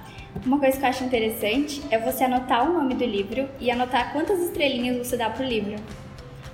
Uma 0.46 0.58
coisa 0.58 0.78
que 0.78 0.84
eu 0.84 0.88
acho 0.88 1.04
interessante 1.04 1.82
é 1.90 1.98
você 1.98 2.24
anotar 2.24 2.68
o 2.68 2.72
nome 2.72 2.94
do 2.94 3.04
livro 3.04 3.46
e 3.60 3.70
anotar 3.70 4.14
quantas 4.14 4.40
estrelinhas 4.40 5.06
você 5.06 5.18
dá 5.18 5.28
pro 5.28 5.44
livro. 5.44 5.76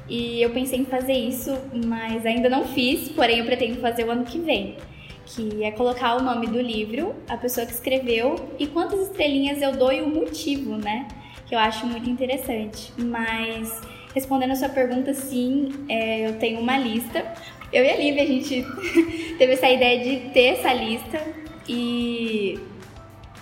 E 0.08 0.42
eu 0.42 0.50
pensei 0.50 0.80
em 0.80 0.84
fazer 0.84 1.14
isso, 1.14 1.56
mas 1.86 2.26
ainda 2.26 2.50
não 2.50 2.64
fiz, 2.64 3.08
porém 3.10 3.38
eu 3.38 3.46
pretendo 3.46 3.80
fazer 3.80 4.04
o 4.04 4.10
ano 4.10 4.24
que 4.24 4.38
vem 4.40 4.76
que 5.26 5.64
é 5.64 5.70
colocar 5.70 6.16
o 6.16 6.22
nome 6.22 6.46
do 6.46 6.60
livro, 6.60 7.14
a 7.28 7.36
pessoa 7.36 7.66
que 7.66 7.72
escreveu 7.72 8.50
e 8.58 8.66
quantas 8.66 9.00
estrelinhas 9.00 9.62
eu 9.62 9.72
dou 9.72 9.92
e 9.92 10.00
o 10.00 10.08
motivo, 10.08 10.76
né? 10.76 11.08
Que 11.46 11.54
eu 11.54 11.58
acho 11.58 11.86
muito 11.86 12.08
interessante. 12.08 12.92
Mas 12.98 13.80
respondendo 14.14 14.52
a 14.52 14.56
sua 14.56 14.68
pergunta, 14.68 15.12
sim, 15.14 15.72
é, 15.88 16.28
eu 16.28 16.38
tenho 16.38 16.60
uma 16.60 16.78
lista. 16.78 17.24
Eu 17.72 17.84
e 17.84 17.90
a 17.90 17.96
Lívia, 17.96 18.22
a 18.22 18.26
gente 18.26 18.64
teve 19.38 19.52
essa 19.54 19.68
ideia 19.68 20.02
de 20.02 20.30
ter 20.30 20.58
essa 20.58 20.72
lista 20.72 21.20
e 21.68 22.58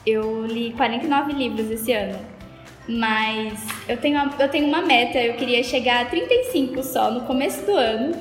eu 0.07 0.47
li 0.47 0.73
49 0.73 1.33
livros 1.33 1.71
esse 1.71 1.93
ano. 1.93 2.19
Mas 2.89 3.65
eu 3.89 3.97
tenho, 3.97 4.19
eu 4.39 4.49
tenho 4.49 4.67
uma 4.67 4.83
meta, 4.83 5.19
eu 5.19 5.35
queria 5.35 5.63
chegar 5.63 6.03
a 6.03 6.05
35 6.07 6.83
só 6.83 7.11
no 7.11 7.23
começo 7.23 7.65
do 7.65 7.77
ano. 7.77 8.13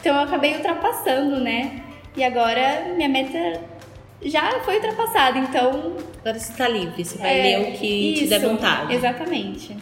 Então 0.00 0.14
eu 0.14 0.22
acabei 0.22 0.54
ultrapassando, 0.54 1.40
né? 1.40 1.83
E 2.16 2.22
agora 2.22 2.92
minha 2.94 3.08
meta 3.08 3.60
já 4.22 4.60
foi 4.60 4.76
ultrapassada, 4.76 5.38
então. 5.38 5.96
Agora 6.20 6.38
você 6.38 6.52
está 6.52 6.68
livre, 6.68 7.04
você 7.04 7.18
vai 7.18 7.38
é, 7.38 7.42
ler 7.42 7.68
o 7.68 7.78
que 7.78 7.86
isso, 7.86 8.22
te 8.24 8.28
der 8.28 8.40
vontade. 8.40 8.94
Exatamente. 8.94 9.76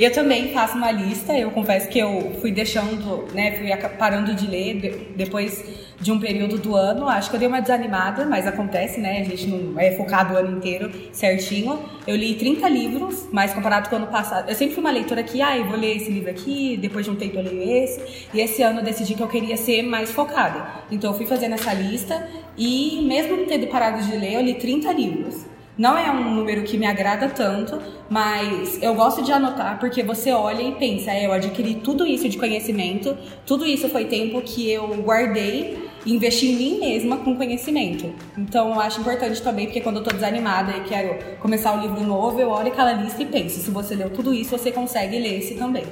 Eu 0.00 0.10
também 0.10 0.50
faço 0.50 0.78
uma 0.78 0.90
lista, 0.90 1.36
eu 1.36 1.50
confesso 1.50 1.86
que 1.90 1.98
eu 1.98 2.32
fui 2.40 2.50
deixando, 2.50 3.28
né, 3.34 3.52
fui 3.58 3.68
parando 3.98 4.34
de 4.34 4.46
ler 4.46 5.12
depois 5.14 5.62
de 6.00 6.10
um 6.10 6.18
período 6.18 6.56
do 6.56 6.74
ano. 6.74 7.06
Acho 7.06 7.28
que 7.28 7.36
eu 7.36 7.38
dei 7.38 7.46
uma 7.46 7.60
desanimada, 7.60 8.24
mas 8.24 8.46
acontece, 8.46 8.98
né? 8.98 9.20
A 9.20 9.24
gente 9.24 9.46
não 9.46 9.78
é 9.78 9.90
focado 9.90 10.32
o 10.32 10.38
ano 10.38 10.56
inteiro 10.56 10.90
certinho. 11.12 11.78
Eu 12.06 12.16
li 12.16 12.34
30 12.34 12.66
livros, 12.70 13.28
mas 13.30 13.52
comparado 13.52 13.90
com 13.90 13.96
o 13.96 13.98
ano 13.98 14.06
passado. 14.06 14.48
Eu 14.48 14.54
sempre 14.54 14.74
fui 14.74 14.82
uma 14.82 14.90
leitora 14.90 15.22
que, 15.22 15.42
ah, 15.42 15.58
eu 15.58 15.66
vou 15.66 15.76
ler 15.76 15.98
esse 15.98 16.10
livro 16.10 16.30
aqui, 16.30 16.78
depois 16.78 17.04
de 17.04 17.10
um 17.10 17.16
tempo 17.16 17.36
eu 17.36 17.42
leio 17.42 17.84
esse. 17.84 18.26
E 18.32 18.40
esse 18.40 18.62
ano 18.62 18.80
eu 18.80 18.84
decidi 18.84 19.14
que 19.14 19.22
eu 19.22 19.28
queria 19.28 19.58
ser 19.58 19.82
mais 19.82 20.10
focada. 20.10 20.66
Então 20.90 21.10
eu 21.10 21.16
fui 21.18 21.26
fazendo 21.26 21.56
essa 21.56 21.74
lista 21.74 22.26
e, 22.56 23.04
mesmo 23.06 23.36
tendo 23.44 23.66
parado 23.66 24.02
de 24.02 24.16
ler, 24.16 24.32
eu 24.32 24.40
li 24.40 24.54
30 24.54 24.90
livros. 24.94 25.49
Não 25.80 25.96
é 25.96 26.10
um 26.10 26.34
número 26.34 26.62
que 26.62 26.76
me 26.76 26.84
agrada 26.84 27.26
tanto, 27.30 27.80
mas 28.06 28.78
eu 28.82 28.94
gosto 28.94 29.22
de 29.22 29.32
anotar 29.32 29.80
porque 29.80 30.02
você 30.02 30.30
olha 30.30 30.60
e 30.60 30.72
pensa, 30.72 31.10
é, 31.10 31.24
eu 31.24 31.32
adquiri 31.32 31.76
tudo 31.76 32.06
isso 32.06 32.28
de 32.28 32.36
conhecimento, 32.36 33.16
tudo 33.46 33.64
isso 33.64 33.88
foi 33.88 34.04
tempo 34.04 34.42
que 34.42 34.70
eu 34.70 34.86
guardei 35.02 35.88
e 36.04 36.12
investi 36.12 36.48
em 36.48 36.56
mim 36.56 36.80
mesma 36.80 37.16
com 37.16 37.34
conhecimento. 37.34 38.12
Então 38.36 38.74
eu 38.74 38.78
acho 38.78 39.00
importante 39.00 39.40
também, 39.40 39.64
porque 39.64 39.80
quando 39.80 39.96
eu 39.96 40.02
tô 40.02 40.10
desanimada 40.10 40.76
e 40.76 40.80
quero 40.82 41.38
começar 41.38 41.72
um 41.72 41.80
livro 41.80 42.06
novo, 42.06 42.38
eu 42.38 42.50
olho 42.50 42.68
aquela 42.68 42.92
lista 42.92 43.22
e 43.22 43.24
penso, 43.24 43.58
se 43.58 43.70
você 43.70 43.94
leu 43.94 44.10
tudo 44.10 44.34
isso, 44.34 44.50
você 44.50 44.70
consegue 44.70 45.18
ler 45.18 45.38
esse 45.38 45.54
também. 45.54 45.84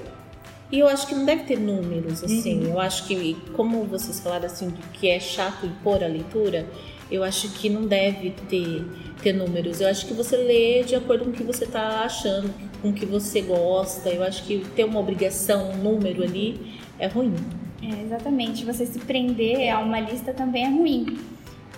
E 0.70 0.80
eu 0.80 0.86
acho 0.86 1.06
que 1.06 1.14
não 1.14 1.24
deve 1.24 1.44
ter 1.44 1.58
números, 1.58 2.22
assim. 2.22 2.66
Uhum. 2.66 2.72
Eu 2.72 2.80
acho 2.80 3.06
que, 3.06 3.38
como 3.56 3.84
vocês 3.84 4.20
falaram 4.20 4.44
assim, 4.44 4.68
do 4.68 4.82
que 4.92 5.08
é 5.08 5.18
chato 5.18 5.64
impor 5.64 6.04
a 6.04 6.06
leitura, 6.06 6.66
eu 7.10 7.24
acho 7.24 7.50
que 7.50 7.68
não 7.68 7.82
deve 7.86 8.30
ter, 8.48 8.84
ter 9.22 9.32
números. 9.32 9.80
Eu 9.80 9.88
acho 9.88 10.06
que 10.06 10.14
você 10.14 10.36
lê 10.36 10.82
de 10.82 10.94
acordo 10.94 11.24
com 11.24 11.30
o 11.30 11.32
que 11.32 11.42
você 11.42 11.64
está 11.64 12.02
achando, 12.02 12.52
com 12.82 12.90
o 12.90 12.92
que 12.92 13.06
você 13.06 13.40
gosta. 13.40 14.08
Eu 14.10 14.22
acho 14.22 14.44
que 14.44 14.64
ter 14.76 14.84
uma 14.84 15.00
obrigação, 15.00 15.70
um 15.70 15.76
número 15.76 16.22
ali, 16.22 16.78
é 16.98 17.06
ruim. 17.06 17.34
É, 17.82 18.02
exatamente. 18.02 18.64
Você 18.64 18.84
se 18.84 18.98
prender 18.98 19.70
a 19.70 19.80
uma 19.80 20.00
lista 20.00 20.32
também 20.32 20.64
é 20.64 20.68
ruim. 20.68 21.18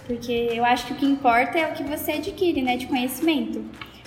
Porque 0.06 0.48
eu 0.52 0.64
acho 0.64 0.86
que 0.86 0.92
o 0.92 0.96
que 0.96 1.06
importa 1.06 1.58
é 1.58 1.70
o 1.70 1.74
que 1.74 1.84
você 1.84 2.12
adquire, 2.12 2.62
né, 2.62 2.76
de 2.76 2.86
conhecimento. 2.86 3.64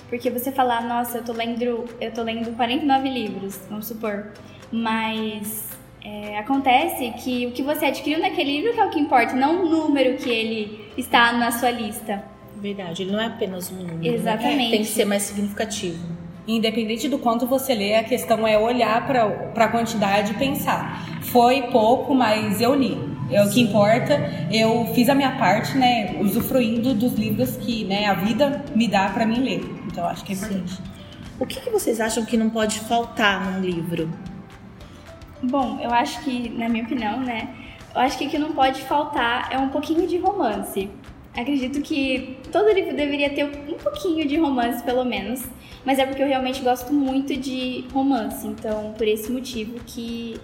Porque 0.08 0.28
você 0.30 0.52
falar, 0.52 0.86
nossa, 0.86 1.18
eu 1.18 1.24
tô 1.24 1.32
lendo, 1.32 1.86
eu 2.00 2.12
tô 2.12 2.22
lendo 2.22 2.54
49 2.54 3.08
livros, 3.08 3.58
vamos 3.70 3.86
supor. 3.86 4.32
Mas 4.70 5.70
é, 6.04 6.38
acontece 6.38 7.10
que 7.22 7.46
o 7.46 7.52
que 7.52 7.62
você 7.62 7.86
adquiriu 7.86 8.20
naquele 8.20 8.60
livro 8.60 8.74
que 8.74 8.80
é 8.80 8.84
o 8.84 8.90
que 8.90 9.00
importa, 9.00 9.34
não 9.34 9.64
o 9.64 9.68
número 9.68 10.18
que 10.18 10.28
ele 10.28 10.90
está 10.98 11.32
na 11.32 11.50
sua 11.50 11.70
lista. 11.70 12.22
Verdade, 12.56 13.02
ele 13.02 13.12
não 13.12 13.20
é 13.20 13.26
apenas 13.26 13.72
um 13.72 13.76
número. 13.76 13.98
Né? 13.98 14.08
Exatamente. 14.08 14.70
Tem 14.70 14.80
que 14.80 14.88
ser 14.88 15.06
mais 15.06 15.22
significativo. 15.22 15.98
Independente 16.46 17.08
do 17.08 17.18
quanto 17.18 17.46
você 17.46 17.74
lê, 17.74 17.96
a 17.96 18.04
questão 18.04 18.46
é 18.46 18.58
olhar 18.58 19.06
para 19.06 19.64
a 19.64 19.68
quantidade 19.68 20.32
e 20.32 20.34
pensar. 20.34 21.22
Foi 21.22 21.62
pouco, 21.62 22.14
mas 22.14 22.60
eu 22.60 22.74
li. 22.74 22.98
É 23.30 23.42
o 23.42 23.48
que 23.48 23.62
importa. 23.62 24.20
Eu 24.52 24.86
fiz 24.94 25.08
a 25.08 25.14
minha 25.14 25.32
parte, 25.38 25.76
né, 25.78 26.16
usufruindo 26.20 26.92
dos 26.92 27.14
livros 27.14 27.56
que 27.56 27.84
né, 27.84 28.04
a 28.06 28.12
vida 28.12 28.62
me 28.74 28.86
dá 28.86 29.08
para 29.08 29.24
mim 29.24 29.40
ler. 29.40 29.64
Então, 29.86 30.06
acho 30.06 30.22
que 30.22 30.34
é 30.34 30.36
importante. 30.36 30.74
Sim. 30.74 30.82
O 31.40 31.46
que, 31.46 31.60
que 31.60 31.70
vocês 31.70 31.98
acham 31.98 32.24
que 32.26 32.36
não 32.36 32.50
pode 32.50 32.78
faltar 32.80 33.50
num 33.50 33.60
livro? 33.60 34.08
Bom, 35.50 35.78
eu 35.82 35.90
acho 35.90 36.20
que, 36.22 36.48
na 36.48 36.68
minha 36.68 36.84
opinião, 36.84 37.20
né, 37.20 37.54
eu 37.94 38.00
acho 38.00 38.16
que 38.16 38.26
o 38.26 38.30
que 38.30 38.38
não 38.38 38.52
pode 38.52 38.80
faltar 38.82 39.48
é 39.52 39.58
um 39.58 39.68
pouquinho 39.68 40.06
de 40.06 40.16
romance. 40.16 40.88
Acredito 41.36 41.82
que 41.82 42.38
todo 42.50 42.72
livro 42.72 42.96
deveria 42.96 43.28
ter 43.28 43.44
um 43.44 43.74
pouquinho 43.74 44.26
de 44.26 44.38
romance, 44.38 44.82
pelo 44.82 45.04
menos. 45.04 45.44
Mas 45.84 45.98
é 45.98 46.06
porque 46.06 46.22
eu 46.22 46.26
realmente 46.26 46.62
gosto 46.62 46.92
muito 46.94 47.36
de 47.36 47.84
romance. 47.92 48.46
Então, 48.46 48.94
por 48.96 49.06
esse 49.06 49.30
motivo 49.30 49.78
que, 49.84 50.40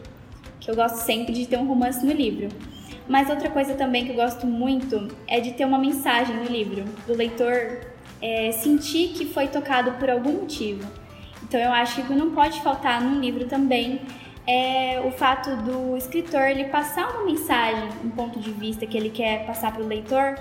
que 0.61 0.71
eu 0.71 0.75
gosto 0.75 0.97
sempre 0.97 1.33
de 1.33 1.47
ter 1.47 1.57
um 1.59 1.67
romance 1.67 2.05
no 2.05 2.13
livro. 2.13 2.49
Mas 3.09 3.31
outra 3.31 3.49
coisa 3.49 3.75
também 3.75 4.05
que 4.05 4.11
eu 4.11 4.17
gosto 4.17 4.47
muito 4.47 5.09
é 5.27 5.41
de 5.41 5.53
ter 5.53 5.65
uma 5.65 5.79
mensagem 5.79 6.37
no 6.37 6.45
livro, 6.45 6.85
do 7.07 7.15
leitor 7.15 7.87
é, 8.21 8.53
sentir 8.53 9.09
que 9.15 9.25
foi 9.25 9.49
tocado 9.49 9.93
por 9.93 10.11
algum 10.11 10.33
motivo. 10.33 10.87
Então, 11.43 11.59
eu 11.59 11.73
acho 11.73 12.03
que 12.03 12.13
não 12.13 12.33
pode 12.33 12.61
faltar 12.61 13.01
num 13.01 13.19
livro 13.19 13.47
também 13.47 14.01
é 14.47 15.01
o 15.05 15.11
fato 15.11 15.55
do 15.57 15.97
escritor 15.97 16.43
ele 16.43 16.65
passar 16.65 17.11
uma 17.11 17.25
mensagem, 17.25 17.89
um 18.05 18.11
ponto 18.11 18.39
de 18.39 18.51
vista 18.51 18.87
que 18.87 18.97
ele 18.97 19.11
quer 19.11 19.47
passar 19.47 19.73
para 19.73 19.83
o 19.83 19.87
leitor 19.87 20.39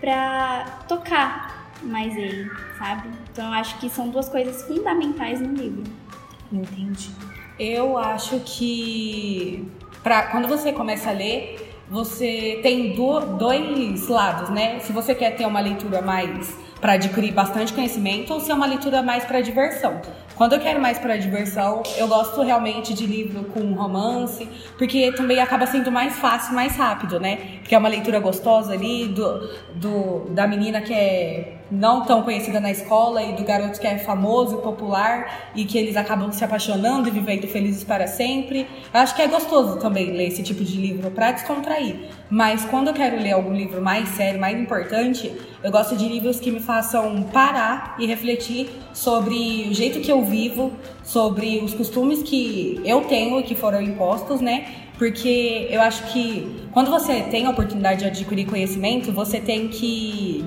para 0.00 0.64
tocar 0.88 1.70
mais 1.82 2.16
ele, 2.16 2.50
sabe? 2.78 3.08
Então 3.32 3.46
eu 3.46 3.52
acho 3.54 3.78
que 3.78 3.88
são 3.88 4.08
duas 4.08 4.28
coisas 4.28 4.62
fundamentais 4.62 5.40
no 5.40 5.52
livro. 5.52 5.84
Entendi. 6.52 7.10
Eu 7.58 7.96
acho 7.98 8.40
que 8.40 9.68
pra, 10.02 10.28
quando 10.28 10.48
você 10.48 10.72
começa 10.72 11.10
a 11.10 11.12
ler, 11.12 11.74
você 11.88 12.60
tem 12.62 12.94
do, 12.94 13.20
dois 13.36 14.08
lados, 14.08 14.50
né? 14.50 14.78
Se 14.80 14.92
você 14.92 15.14
quer 15.14 15.32
ter 15.36 15.46
uma 15.46 15.60
leitura 15.60 16.00
mais 16.00 16.56
para 16.84 16.92
adquirir 16.92 17.32
bastante 17.32 17.72
conhecimento 17.72 18.34
ou 18.34 18.40
se 18.40 18.50
é 18.50 18.54
uma 18.54 18.66
leitura 18.66 19.02
mais 19.02 19.24
para 19.24 19.40
diversão. 19.40 20.02
Quando 20.34 20.52
eu 20.52 20.60
quero 20.60 20.78
mais 20.78 20.98
para 20.98 21.16
diversão, 21.16 21.82
eu 21.96 22.06
gosto 22.06 22.42
realmente 22.42 22.92
de 22.92 23.06
livro 23.06 23.44
com 23.44 23.72
romance, 23.72 24.46
porque 24.76 25.10
também 25.12 25.40
acaba 25.40 25.66
sendo 25.66 25.90
mais 25.90 26.16
fácil, 26.16 26.54
mais 26.54 26.76
rápido, 26.76 27.18
né? 27.18 27.60
Porque 27.60 27.74
é 27.74 27.78
uma 27.78 27.88
leitura 27.88 28.20
gostosa 28.20 28.74
ali 28.74 29.06
do, 29.06 29.48
do 29.76 30.26
da 30.34 30.46
menina 30.46 30.82
que 30.82 30.92
é 30.92 31.54
não 31.70 32.04
tão 32.04 32.22
conhecida 32.22 32.60
na 32.60 32.70
escola 32.70 33.22
e 33.22 33.32
do 33.32 33.42
garoto 33.42 33.80
que 33.80 33.86
é 33.86 33.98
famoso 33.98 34.58
e 34.58 34.62
popular 34.62 35.50
e 35.54 35.64
que 35.64 35.78
eles 35.78 35.96
acabam 35.96 36.30
se 36.30 36.44
apaixonando 36.44 37.08
e 37.08 37.10
vivendo 37.10 37.46
felizes 37.46 37.82
para 37.82 38.06
sempre. 38.06 38.68
Eu 38.92 39.00
acho 39.00 39.14
que 39.14 39.22
é 39.22 39.26
gostoso 39.26 39.78
também 39.78 40.12
ler 40.12 40.28
esse 40.28 40.42
tipo 40.42 40.62
de 40.62 40.76
livro 40.76 41.10
para 41.10 41.32
descontrair. 41.32 42.08
Mas 42.28 42.64
quando 42.64 42.88
eu 42.88 42.94
quero 42.94 43.16
ler 43.16 43.32
algum 43.32 43.52
livro 43.52 43.82
mais 43.82 44.08
sério, 44.10 44.40
mais 44.40 44.58
importante, 44.58 45.32
eu 45.62 45.70
gosto 45.70 45.96
de 45.96 46.06
livros 46.06 46.38
que 46.38 46.50
me 46.50 46.60
façam 46.74 47.22
parar 47.22 47.94
e 48.00 48.06
refletir 48.06 48.68
sobre 48.92 49.68
o 49.70 49.74
jeito 49.74 50.00
que 50.00 50.10
eu 50.10 50.24
vivo, 50.24 50.72
sobre 51.04 51.60
os 51.60 51.72
costumes 51.72 52.20
que 52.24 52.80
eu 52.84 53.02
tenho 53.02 53.38
e 53.38 53.44
que 53.44 53.54
foram 53.54 53.80
impostos, 53.80 54.40
né? 54.40 54.66
Porque 54.98 55.68
eu 55.70 55.80
acho 55.80 56.02
que 56.12 56.66
quando 56.72 56.90
você 56.90 57.22
tem 57.22 57.46
a 57.46 57.50
oportunidade 57.50 58.00
de 58.00 58.06
adquirir 58.06 58.46
conhecimento, 58.46 59.12
você 59.12 59.40
tem 59.40 59.68
que 59.68 60.44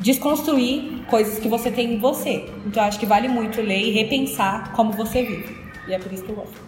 desconstruir 0.00 1.04
coisas 1.08 1.38
que 1.38 1.46
você 1.46 1.70
tem 1.70 1.94
em 1.94 1.98
você. 1.98 2.46
Então 2.66 2.82
eu 2.82 2.88
acho 2.88 2.98
que 2.98 3.06
vale 3.06 3.28
muito 3.28 3.60
ler 3.60 3.80
e 3.80 3.92
repensar 3.92 4.72
como 4.72 4.90
você 4.90 5.22
vive. 5.22 5.56
E 5.86 5.94
é 5.94 5.98
por 6.00 6.12
isso 6.12 6.24
que 6.24 6.30
eu 6.30 6.36
gosto. 6.36 6.60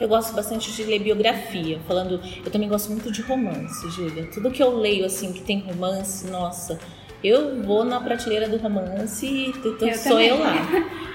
Eu 0.00 0.08
gosto 0.08 0.34
bastante 0.34 0.72
de 0.72 0.84
ler 0.84 1.00
biografia, 1.00 1.78
falando. 1.86 2.20
Eu 2.44 2.50
também 2.50 2.68
gosto 2.68 2.90
muito 2.90 3.12
de 3.12 3.20
romance, 3.20 3.90
Júlia. 3.90 4.26
Tudo 4.32 4.50
que 4.50 4.62
eu 4.62 4.74
leio, 4.74 5.04
assim, 5.04 5.32
que 5.32 5.40
tem 5.40 5.60
romance, 5.60 6.26
nossa, 6.28 6.78
eu 7.22 7.62
vou 7.62 7.84
na 7.84 8.00
prateleira 8.00 8.48
do 8.48 8.56
romance 8.56 9.26
e 9.26 9.94
sou 9.96 10.20
eu 10.20 10.38
lá. 10.38 10.54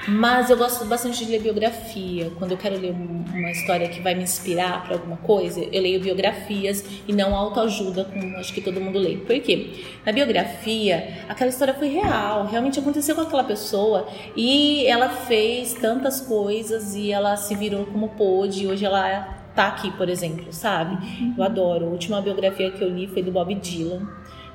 Mas 0.07 0.49
eu 0.49 0.57
gosto 0.57 0.83
bastante 0.85 1.23
de 1.23 1.31
ler 1.31 1.41
biografia. 1.41 2.31
Quando 2.39 2.51
eu 2.51 2.57
quero 2.57 2.79
ler 2.79 2.91
uma 2.91 3.51
história 3.51 3.87
que 3.87 4.01
vai 4.01 4.15
me 4.15 4.23
inspirar 4.23 4.83
para 4.83 4.95
alguma 4.95 5.17
coisa, 5.17 5.61
eu 5.71 5.81
leio 5.81 5.99
biografias 5.99 6.83
e 7.07 7.13
não 7.13 7.35
autoajuda, 7.35 8.05
como 8.05 8.37
acho 8.37 8.51
que 8.51 8.61
todo 8.61 8.81
mundo 8.81 8.97
lê. 8.97 9.17
Por 9.17 9.39
quê? 9.39 9.85
Na 10.03 10.11
biografia, 10.11 11.25
aquela 11.29 11.49
história 11.49 11.73
foi 11.73 11.89
real, 11.89 12.47
realmente 12.47 12.79
aconteceu 12.79 13.15
com 13.15 13.21
aquela 13.21 13.43
pessoa 13.43 14.07
e 14.35 14.85
ela 14.87 15.09
fez 15.09 15.73
tantas 15.75 16.19
coisas 16.21 16.95
e 16.95 17.11
ela 17.11 17.37
se 17.37 17.55
virou 17.55 17.85
como 17.85 18.09
pôde. 18.09 18.65
Hoje 18.65 18.83
ela 18.83 19.37
tá 19.55 19.67
aqui, 19.67 19.91
por 19.91 20.09
exemplo, 20.09 20.51
sabe? 20.51 20.97
Eu 21.37 21.43
adoro. 21.43 21.85
A 21.85 21.89
última 21.89 22.21
biografia 22.21 22.71
que 22.71 22.83
eu 22.83 22.89
li 22.89 23.05
foi 23.07 23.21
do 23.21 23.31
Bob 23.31 23.53
Dylan 23.53 24.07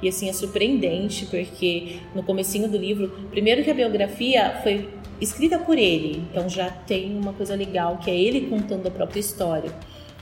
e 0.02 0.08
assim 0.08 0.28
é 0.28 0.32
surpreendente 0.32 1.26
porque 1.26 2.00
no 2.14 2.22
comecinho 2.22 2.68
do 2.68 2.76
livro, 2.76 3.08
primeiro 3.30 3.62
que 3.64 3.70
a 3.70 3.74
biografia 3.74 4.60
foi 4.62 4.88
escrita 5.20 5.58
por 5.58 5.78
ele, 5.78 6.22
então 6.30 6.48
já 6.48 6.70
tem 6.70 7.16
uma 7.16 7.32
coisa 7.32 7.54
legal 7.54 7.98
que 7.98 8.10
é 8.10 8.16
ele 8.16 8.42
contando 8.48 8.86
a 8.86 8.90
própria 8.90 9.20
história. 9.20 9.72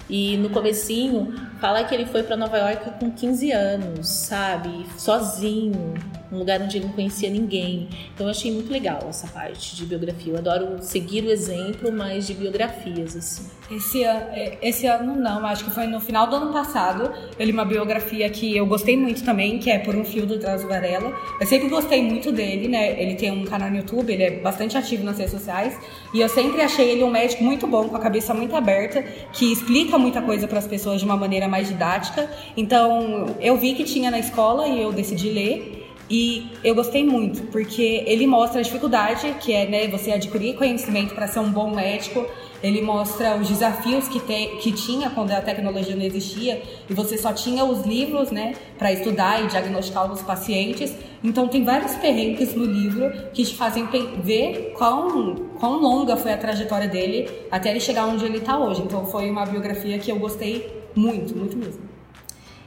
E 0.08 0.36
no 0.36 0.50
comecinho 0.50 1.34
fala 1.60 1.82
que 1.84 1.94
ele 1.94 2.04
foi 2.04 2.22
para 2.22 2.36
Nova 2.36 2.58
York 2.58 2.98
com 3.00 3.10
15 3.10 3.52
anos, 3.52 4.08
sabe? 4.08 4.84
Sozinho, 4.98 5.94
um 6.34 6.38
lugar 6.38 6.60
onde 6.60 6.76
ele 6.76 6.86
não 6.86 6.92
conhecia 6.92 7.30
ninguém. 7.30 7.88
Então 8.14 8.26
eu 8.26 8.30
achei 8.30 8.52
muito 8.52 8.70
legal 8.70 9.00
essa 9.08 9.26
parte 9.28 9.76
de 9.76 9.86
biografia. 9.86 10.32
Eu 10.32 10.38
adoro 10.38 10.82
seguir 10.82 11.24
o 11.24 11.30
exemplo, 11.30 11.92
mas 11.92 12.26
de 12.26 12.34
biografias 12.34 13.16
assim. 13.16 13.44
Esse 13.70 14.04
ano, 14.04 14.26
é, 14.32 14.58
esse 14.60 14.86
ano 14.86 15.16
não, 15.16 15.44
acho 15.46 15.64
que 15.64 15.70
foi 15.70 15.86
no 15.86 16.00
final 16.00 16.26
do 16.26 16.36
ano 16.36 16.52
passado. 16.52 17.10
Eu 17.38 17.46
li 17.46 17.52
uma 17.52 17.64
biografia 17.64 18.28
que 18.28 18.54
eu 18.54 18.66
gostei 18.66 18.96
muito 18.96 19.24
também, 19.24 19.58
que 19.58 19.70
é 19.70 19.78
Por 19.78 19.94
um 19.94 20.04
Fio 20.04 20.26
do 20.26 20.38
Drauzio 20.38 20.68
Varela. 20.68 21.12
Eu 21.40 21.46
sempre 21.46 21.68
gostei 21.68 22.02
muito 22.02 22.30
dele, 22.30 22.68
né? 22.68 23.00
Ele 23.00 23.14
tem 23.14 23.30
um 23.30 23.44
canal 23.44 23.70
no 23.70 23.76
YouTube, 23.76 24.12
ele 24.12 24.22
é 24.22 24.30
bastante 24.40 24.76
ativo 24.76 25.02
nas 25.04 25.18
redes 25.18 25.32
sociais. 25.32 25.78
E 26.12 26.20
eu 26.20 26.28
sempre 26.28 26.60
achei 26.60 26.90
ele 26.90 27.04
um 27.04 27.10
médico 27.10 27.42
muito 27.42 27.66
bom, 27.66 27.88
com 27.88 27.96
a 27.96 28.00
cabeça 28.00 28.34
muito 28.34 28.54
aberta, 28.54 29.02
que 29.32 29.50
explica 29.50 29.98
muita 29.98 30.20
coisa 30.20 30.46
para 30.46 30.58
as 30.58 30.66
pessoas 30.66 30.98
de 30.98 31.06
uma 31.06 31.16
maneira 31.16 31.48
mais 31.48 31.68
didática. 31.68 32.30
Então, 32.56 33.34
eu 33.40 33.56
vi 33.56 33.74
que 33.74 33.84
tinha 33.84 34.10
na 34.10 34.18
escola 34.18 34.66
e 34.68 34.80
eu 34.80 34.92
decidi 34.92 35.30
ler. 35.30 35.83
E 36.08 36.50
eu 36.62 36.74
gostei 36.74 37.02
muito, 37.02 37.44
porque 37.44 38.04
ele 38.06 38.26
mostra 38.26 38.60
a 38.60 38.62
dificuldade 38.62 39.34
que 39.40 39.52
é 39.52 39.66
né, 39.66 39.88
você 39.88 40.12
adquirir 40.12 40.54
conhecimento 40.54 41.14
para 41.14 41.26
ser 41.26 41.40
um 41.40 41.50
bom 41.50 41.74
médico. 41.74 42.26
Ele 42.62 42.80
mostra 42.80 43.36
os 43.36 43.48
desafios 43.48 44.08
que, 44.08 44.20
te, 44.20 44.56
que 44.62 44.72
tinha 44.72 45.10
quando 45.10 45.32
a 45.32 45.40
tecnologia 45.40 45.94
não 45.94 46.04
existia 46.04 46.62
e 46.88 46.94
você 46.94 47.18
só 47.18 47.32
tinha 47.32 47.64
os 47.64 47.86
livros 47.86 48.30
né, 48.30 48.54
para 48.78 48.92
estudar 48.92 49.42
e 49.42 49.46
diagnosticar 49.46 50.10
os 50.10 50.22
pacientes. 50.22 50.94
Então, 51.22 51.48
tem 51.48 51.64
vários 51.64 51.94
perrengues 51.94 52.54
no 52.54 52.64
livro 52.64 53.10
que 53.32 53.44
te 53.44 53.54
fazem 53.54 53.86
ver 54.22 54.74
quão, 54.76 55.36
quão 55.58 55.78
longa 55.78 56.16
foi 56.16 56.32
a 56.32 56.36
trajetória 56.36 56.88
dele 56.88 57.30
até 57.50 57.70
ele 57.70 57.80
chegar 57.80 58.06
onde 58.06 58.24
ele 58.24 58.38
está 58.38 58.58
hoje. 58.58 58.82
Então, 58.82 59.06
foi 59.06 59.30
uma 59.30 59.44
biografia 59.46 59.98
que 59.98 60.10
eu 60.10 60.18
gostei 60.18 60.84
muito, 60.94 61.36
muito 61.36 61.56
mesmo. 61.56 61.82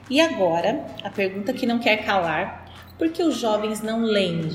E 0.09 0.21
agora, 0.21 0.85
a 1.03 1.09
pergunta 1.09 1.51
que 1.53 1.65
não 1.65 1.79
quer 1.79 1.97
calar 1.97 2.66
por 2.97 3.09
que 3.09 3.23
os 3.23 3.37
jovens 3.37 3.81
não 3.81 4.01
leem? 4.01 4.49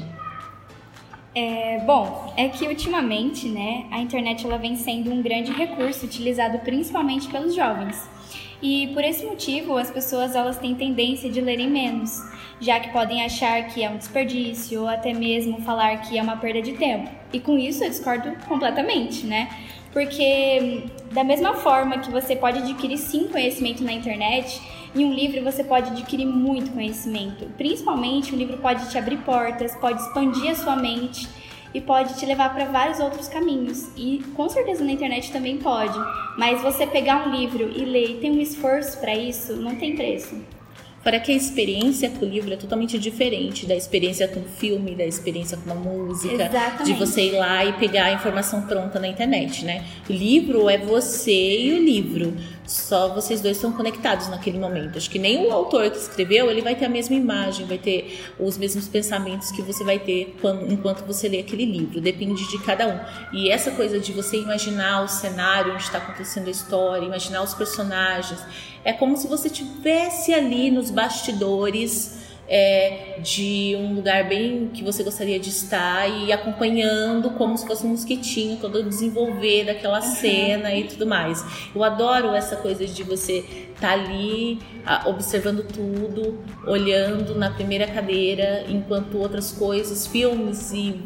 É, 1.35 1.79
bom, 1.87 2.33
é 2.37 2.49
que 2.49 2.67
ultimamente, 2.67 3.49
né, 3.49 3.87
a 3.91 4.01
internet 4.01 4.45
ela 4.45 4.59
vem 4.59 4.77
sendo 4.77 5.11
um 5.11 5.23
grande 5.23 5.51
recurso 5.51 6.05
utilizado 6.05 6.59
principalmente 6.59 7.29
pelos 7.29 7.55
jovens. 7.55 8.07
E 8.61 8.89
por 8.89 9.03
esse 9.03 9.25
motivo, 9.25 9.77
as 9.77 9.91
pessoas 9.91 10.37
elas 10.37 10.59
têm 10.59 10.75
tendência 10.75 11.29
de 11.31 11.41
lerem 11.41 11.69
menos, 11.69 12.23
já 12.61 12.79
que 12.79 12.91
podem 12.91 13.25
achar 13.25 13.67
que 13.67 13.83
é 13.83 13.91
um 13.91 13.97
desperdício 13.97 14.83
ou 14.83 14.89
até 14.89 15.13
mesmo 15.13 15.61
falar 15.63 15.97
que 16.03 16.17
é 16.17 16.23
uma 16.23 16.37
perda 16.37 16.63
de 16.63 16.73
tempo. 16.75 17.11
E 17.33 17.41
com 17.41 17.59
isso 17.59 17.83
eu 17.83 17.89
discordo 17.89 18.31
completamente, 18.47 19.27
né? 19.27 19.49
Porque 19.93 20.85
da 21.11 21.25
mesma 21.25 21.55
forma 21.55 21.99
que 21.99 22.11
você 22.11 22.37
pode 22.37 22.59
adquirir 22.59 22.99
sim 22.99 23.29
conhecimento 23.29 23.83
na 23.83 23.93
internet, 23.93 24.61
em 24.95 25.05
um 25.05 25.13
livro 25.13 25.43
você 25.43 25.65
pode 25.65 25.91
adquirir 25.91 26.27
muito 26.27 26.71
conhecimento. 26.73 27.47
Principalmente, 27.57 28.35
o 28.35 28.37
livro 28.37 28.59
pode 28.59 28.91
te 28.91 28.99
abrir 28.99 29.19
portas, 29.19 29.75
pode 29.77 30.01
expandir 30.01 30.51
a 30.51 30.55
sua 30.55 30.77
mente 30.77 31.29
e 31.75 31.81
pode 31.81 32.19
te 32.19 32.27
levar 32.27 32.53
para 32.55 32.67
vários 32.67 33.01
outros 33.01 33.29
caminhos. 33.29 33.89
E 33.97 34.23
com 34.37 34.49
certeza 34.49 34.85
na 34.85 34.93
internet 34.93 35.33
também 35.33 35.57
pode. 35.57 35.99
Mas 36.37 36.63
você 36.63 36.87
pegar 36.87 37.27
um 37.27 37.35
livro 37.35 37.71
e 37.75 37.85
ler 37.85 38.11
e 38.11 38.15
ter 38.19 38.31
um 38.31 38.41
esforço 38.41 38.99
para 38.99 39.15
isso, 39.15 39.57
não 39.57 39.77
tem 39.77 39.97
preço. 39.97 40.37
Fora 41.03 41.19
que 41.19 41.33
a 41.33 41.35
experiência 41.35 42.09
com 42.11 42.25
o 42.25 42.29
livro 42.29 42.53
é 42.53 42.57
totalmente 42.57 42.97
diferente 42.97 43.67
da 43.67 43.75
experiência 43.75 44.29
com 44.29 44.39
o 44.39 44.45
filme, 44.45 44.95
da 44.95 45.05
experiência 45.05 45.59
com 45.59 45.73
a 45.73 45.75
música, 45.75 46.45
Exatamente. 46.45 46.85
de 46.85 46.93
você 46.93 47.23
ir 47.23 47.33
lá 47.33 47.65
e 47.65 47.73
pegar 47.73 48.05
a 48.05 48.13
informação 48.13 48.63
pronta 48.63 49.01
na 49.01 49.09
internet, 49.09 49.65
né? 49.65 49.85
O 50.09 50.13
livro 50.13 50.71
é 50.71 50.79
você 50.79 51.33
e 51.33 51.73
o 51.73 51.83
livro. 51.83 52.37
Só 52.67 53.13
vocês 53.13 53.41
dois 53.41 53.57
estão 53.57 53.73
conectados 53.73 54.29
naquele 54.29 54.59
momento. 54.59 54.97
Acho 54.97 55.11
que 55.11 55.19
nem 55.19 55.47
o 55.47 55.53
autor 55.53 55.91
que 55.91 55.99
escreveu, 55.99 56.51
ele 56.51 56.63
vai 56.63 56.75
ter 56.75 56.85
a 56.85 56.89
mesma 56.89 57.17
imagem, 57.17 57.67
vai 57.67 57.79
ter 57.79 58.25
os 58.39 58.57
mesmos 58.57 58.87
pensamentos 58.87 59.51
que 59.51 59.63
você 59.63 59.83
vai 59.83 59.99
ter 59.99 60.37
quando, 60.41 60.73
enquanto 60.73 61.05
você 61.05 61.29
lê 61.29 61.41
aquele 61.41 61.65
livro. 61.65 62.01
Depende 62.01 62.49
de 62.49 62.59
cada 62.63 62.87
um. 62.87 63.37
E 63.37 63.51
essa 63.51 63.73
coisa 63.73 63.99
de 63.99 64.13
você 64.13 64.37
imaginar 64.37 65.03
o 65.03 65.09
cenário 65.09 65.75
onde 65.75 65.83
está 65.83 65.99
acontecendo 65.99 66.47
a 66.47 66.51
história, 66.51 67.05
imaginar 67.05 67.43
os 67.43 67.53
personagens, 67.53 68.41
é 68.85 68.93
como 68.93 69.17
se 69.17 69.27
você 69.27 69.51
tivesse 69.51 70.33
ali 70.33 70.71
nos 70.71 70.91
bastidores 70.91 72.22
é, 72.49 73.19
de 73.23 73.77
um 73.79 73.95
lugar 73.95 74.29
bem 74.29 74.71
que 74.75 74.83
você 74.83 75.03
gostaria 75.03 75.39
de 75.39 75.49
estar 75.49 76.09
e 76.09 76.33
acompanhando 76.33 77.31
como 77.31 77.57
se 77.57 77.67
fosse 77.67 77.87
um 77.87 77.91
mosquitinho 77.91 78.59
todo 78.59 78.81
o 78.81 78.83
desenvolver 78.83 79.65
daquela 79.65 80.01
uhum. 80.01 80.15
cena 80.15 80.75
e 80.75 80.85
tudo 80.85 81.07
mais. 81.07 81.45
Eu 81.75 81.83
adoro 81.83 82.35
essa 82.35 82.57
coisa 82.57 82.85
de 82.87 83.03
você 83.03 83.39
estar 83.75 83.81
tá 83.81 83.93
ali 83.93 84.59
a, 84.85 85.09
observando 85.09 85.65
tudo, 85.65 86.39
olhando 86.67 87.35
na 87.35 87.51
primeira 87.51 87.87
cadeira, 87.87 88.65
enquanto 88.69 89.19
outras 89.19 89.53
coisas, 89.53 90.07
filmes 90.07 90.73
e, 90.73 91.01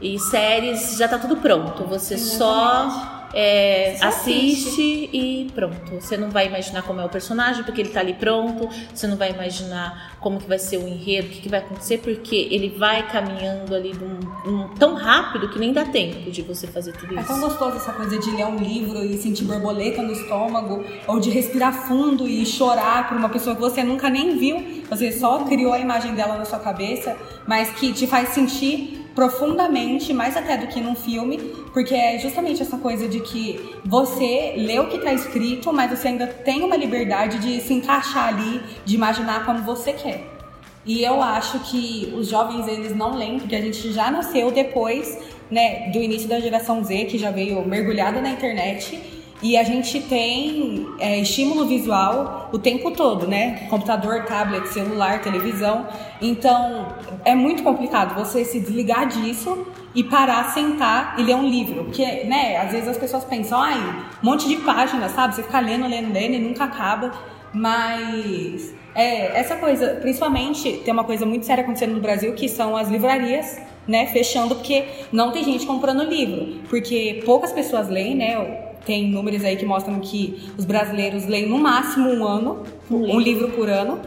e 0.00 0.18
séries 0.18 0.96
já 0.96 1.06
está 1.06 1.18
tudo 1.18 1.36
pronto. 1.36 1.84
Você 1.84 2.14
Exatamente. 2.14 2.94
só 2.94 3.15
é, 3.32 3.96
assiste, 4.00 4.68
assiste, 4.68 5.10
e 5.12 5.50
pronto. 5.54 6.00
Você 6.00 6.16
não 6.16 6.30
vai 6.30 6.46
imaginar 6.46 6.82
como 6.82 7.00
é 7.00 7.04
o 7.04 7.08
personagem, 7.08 7.64
porque 7.64 7.80
ele 7.80 7.90
tá 7.90 8.00
ali 8.00 8.14
pronto. 8.14 8.68
Você 8.94 9.06
não 9.06 9.16
vai 9.16 9.30
imaginar 9.30 10.16
como 10.20 10.38
que 10.38 10.48
vai 10.48 10.58
ser 10.58 10.78
o 10.78 10.88
enredo, 10.88 11.28
o 11.28 11.30
que, 11.30 11.40
que 11.42 11.48
vai 11.48 11.60
acontecer, 11.60 11.98
porque 11.98 12.48
ele 12.50 12.68
vai 12.70 13.08
caminhando 13.08 13.74
ali 13.74 13.92
um, 13.94 14.50
um, 14.50 14.68
tão 14.74 14.94
rápido 14.94 15.48
que 15.48 15.58
nem 15.58 15.72
dá 15.72 15.84
tempo 15.84 16.30
de 16.30 16.42
você 16.42 16.66
fazer 16.66 16.92
tudo 16.92 17.14
isso. 17.14 17.20
É 17.20 17.24
tão 17.24 17.40
gostoso 17.40 17.76
essa 17.76 17.92
coisa 17.92 18.18
de 18.18 18.30
ler 18.30 18.46
um 18.46 18.56
livro 18.56 19.04
e 19.04 19.16
sentir 19.18 19.44
borboleta 19.44 20.02
no 20.02 20.12
estômago, 20.12 20.84
ou 21.06 21.20
de 21.20 21.30
respirar 21.30 21.86
fundo 21.86 22.26
e 22.26 22.44
chorar 22.44 23.08
por 23.08 23.16
uma 23.16 23.28
pessoa 23.28 23.54
que 23.54 23.62
você 23.62 23.82
nunca 23.82 24.10
nem 24.10 24.36
viu. 24.36 24.84
Você 24.88 25.12
só 25.12 25.44
criou 25.44 25.72
a 25.72 25.78
imagem 25.78 26.14
dela 26.14 26.36
na 26.36 26.44
sua 26.44 26.58
cabeça, 26.58 27.16
mas 27.46 27.70
que 27.70 27.92
te 27.92 28.06
faz 28.06 28.30
sentir 28.30 29.05
profundamente, 29.16 30.12
mais 30.12 30.36
até 30.36 30.58
do 30.58 30.66
que 30.66 30.78
num 30.78 30.94
filme, 30.94 31.38
porque 31.72 31.94
é 31.94 32.18
justamente 32.18 32.60
essa 32.60 32.76
coisa 32.76 33.08
de 33.08 33.20
que 33.20 33.74
você 33.82 34.52
lê 34.58 34.78
o 34.78 34.88
que 34.88 34.98
está 34.98 35.12
escrito, 35.12 35.72
mas 35.72 35.90
você 35.90 36.08
ainda 36.08 36.26
tem 36.26 36.62
uma 36.62 36.76
liberdade 36.76 37.38
de 37.38 37.60
se 37.62 37.72
encaixar 37.72 38.28
ali, 38.28 38.60
de 38.84 38.94
imaginar 38.94 39.46
como 39.46 39.62
você 39.62 39.94
quer. 39.94 40.36
E 40.84 41.02
eu 41.02 41.20
acho 41.22 41.58
que 41.60 42.12
os 42.14 42.28
jovens 42.28 42.68
eles 42.68 42.94
não 42.94 43.16
leem, 43.16 43.40
porque 43.40 43.56
a 43.56 43.60
gente 43.60 43.90
já 43.90 44.10
nasceu 44.10 44.52
depois 44.52 45.18
né, 45.50 45.90
do 45.90 45.98
início 45.98 46.28
da 46.28 46.38
geração 46.38 46.84
Z, 46.84 47.06
que 47.06 47.16
já 47.16 47.30
veio 47.30 47.66
mergulhada 47.66 48.20
na 48.20 48.28
internet 48.28 49.15
e 49.42 49.56
a 49.56 49.62
gente 49.62 50.00
tem 50.00 50.86
é, 50.98 51.18
estímulo 51.20 51.66
visual 51.66 52.48
o 52.52 52.58
tempo 52.58 52.90
todo, 52.90 53.26
né? 53.26 53.66
Computador, 53.68 54.24
tablet, 54.24 54.66
celular, 54.68 55.20
televisão. 55.20 55.86
Então 56.20 56.86
é 57.24 57.34
muito 57.34 57.62
complicado 57.62 58.14
você 58.14 58.44
se 58.44 58.60
desligar 58.60 59.06
disso 59.06 59.66
e 59.94 60.02
parar, 60.02 60.52
sentar 60.52 61.16
e 61.18 61.22
ler 61.22 61.36
um 61.36 61.48
livro. 61.48 61.84
Porque, 61.84 62.24
né, 62.24 62.56
às 62.56 62.72
vezes 62.72 62.88
as 62.88 62.96
pessoas 62.96 63.24
pensam, 63.24 63.60
ai, 63.60 63.78
um 64.22 64.26
monte 64.26 64.48
de 64.48 64.56
páginas, 64.56 65.12
sabe? 65.12 65.34
Você 65.34 65.42
fica 65.42 65.60
lendo, 65.60 65.86
lendo, 65.86 66.12
lendo 66.12 66.34
e 66.34 66.38
nunca 66.38 66.64
acaba. 66.64 67.12
Mas 67.52 68.74
é, 68.94 69.38
essa 69.38 69.56
coisa, 69.56 69.98
principalmente, 70.00 70.80
tem 70.84 70.92
uma 70.92 71.04
coisa 71.04 71.26
muito 71.26 71.44
séria 71.44 71.62
acontecendo 71.62 71.94
no 71.94 72.00
Brasil 72.00 72.32
que 72.32 72.48
são 72.48 72.74
as 72.76 72.88
livrarias, 72.88 73.58
né, 73.86 74.06
fechando 74.06 74.54
porque 74.56 74.84
não 75.12 75.30
tem 75.30 75.44
gente 75.44 75.64
comprando 75.64 76.02
livro, 76.02 76.60
porque 76.68 77.22
poucas 77.24 77.52
pessoas 77.52 77.88
leem, 77.88 78.16
né? 78.16 78.65
Tem 78.86 79.10
números 79.10 79.44
aí 79.44 79.56
que 79.56 79.66
mostram 79.66 79.98
que 80.00 80.48
os 80.56 80.64
brasileiros 80.64 81.26
leem 81.26 81.48
no 81.48 81.58
máximo 81.58 82.08
um 82.08 82.24
ano, 82.24 82.62
um 82.88 83.18
livro 83.18 83.50
por 83.50 83.68
ano, 83.68 83.98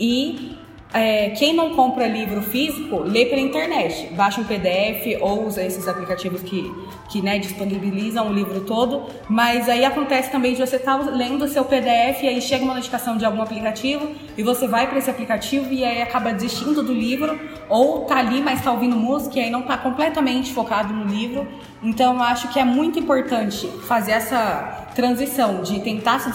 e 0.00 0.52
é, 0.92 1.30
quem 1.30 1.54
não 1.54 1.74
compra 1.74 2.06
livro 2.06 2.40
físico, 2.40 3.00
lê 3.00 3.26
pela 3.26 3.40
internet. 3.40 4.08
Baixa 4.14 4.40
um 4.40 4.44
PDF 4.44 5.20
ou 5.20 5.46
usa 5.46 5.62
esses 5.62 5.86
aplicativos 5.86 6.42
que, 6.42 6.72
que 7.10 7.20
né, 7.20 7.38
disponibilizam 7.38 8.28
o 8.28 8.32
livro 8.32 8.60
todo. 8.60 9.02
Mas 9.28 9.68
aí 9.68 9.84
acontece 9.84 10.30
também 10.30 10.54
de 10.54 10.60
você 10.66 10.76
estar 10.76 10.98
tá 10.98 11.10
lendo 11.10 11.44
o 11.44 11.48
seu 11.48 11.64
PDF 11.64 12.22
e 12.22 12.28
aí 12.28 12.40
chega 12.40 12.64
uma 12.64 12.74
notificação 12.74 13.18
de 13.18 13.24
algum 13.24 13.42
aplicativo 13.42 14.10
e 14.36 14.42
você 14.42 14.66
vai 14.66 14.86
para 14.86 14.98
esse 14.98 15.10
aplicativo 15.10 15.70
e 15.70 15.84
aí 15.84 16.00
acaba 16.00 16.32
desistindo 16.32 16.82
do 16.82 16.94
livro 16.94 17.38
ou 17.68 18.06
tá 18.06 18.16
ali, 18.16 18.40
mas 18.40 18.60
está 18.60 18.72
ouvindo 18.72 18.96
música 18.96 19.38
e 19.38 19.42
aí 19.42 19.50
não 19.50 19.60
está 19.60 19.76
completamente 19.76 20.54
focado 20.54 20.94
no 20.94 21.04
livro. 21.04 21.46
Então 21.82 22.22
acho 22.22 22.48
que 22.48 22.58
é 22.58 22.64
muito 22.64 22.98
importante 22.98 23.66
fazer 23.86 24.12
essa 24.12 24.86
transição 24.94 25.62
de 25.62 25.78
tentar 25.80 26.18
se 26.18 26.30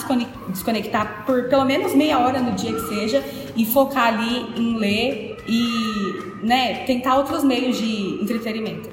desconectar 0.47 1.25
por 1.25 1.49
pelo 1.49 1.65
menos 1.65 1.93
meia 1.93 2.19
hora 2.19 2.39
no 2.39 2.51
dia 2.51 2.71
que 2.71 2.79
seja 2.87 3.21
e 3.55 3.65
focar 3.65 4.07
ali 4.07 4.53
em 4.57 4.77
ler 4.77 5.37
e 5.47 6.45
né, 6.45 6.85
tentar 6.85 7.17
outros 7.17 7.43
meios 7.43 7.77
de 7.77 8.21
entretenimento. 8.21 8.89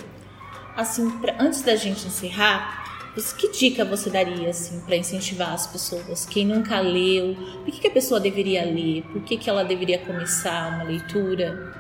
Assim, 0.77 1.11
pra, 1.19 1.37
antes 1.39 1.63
da 1.63 1.77
gente 1.77 2.07
encerrar, 2.07 2.81
que 3.37 3.51
dica 3.51 3.85
você 3.85 4.09
daria 4.09 4.51
assim 4.51 4.81
para 4.81 4.97
incentivar 4.97 5.53
as 5.53 5.67
pessoas? 5.67 6.25
Quem 6.25 6.47
nunca 6.47 6.81
leu, 6.81 7.37
por 7.65 7.73
que, 7.73 7.81
que 7.81 7.89
a 7.89 7.91
pessoa 7.91 8.21
deveria 8.21 8.65
ler? 8.65 9.03
Por 9.13 9.23
que, 9.23 9.37
que 9.37 9.51
ela 9.51 9.65
deveria 9.65 9.99
começar 9.99 10.75
uma 10.75 10.85
leitura? 10.85 11.75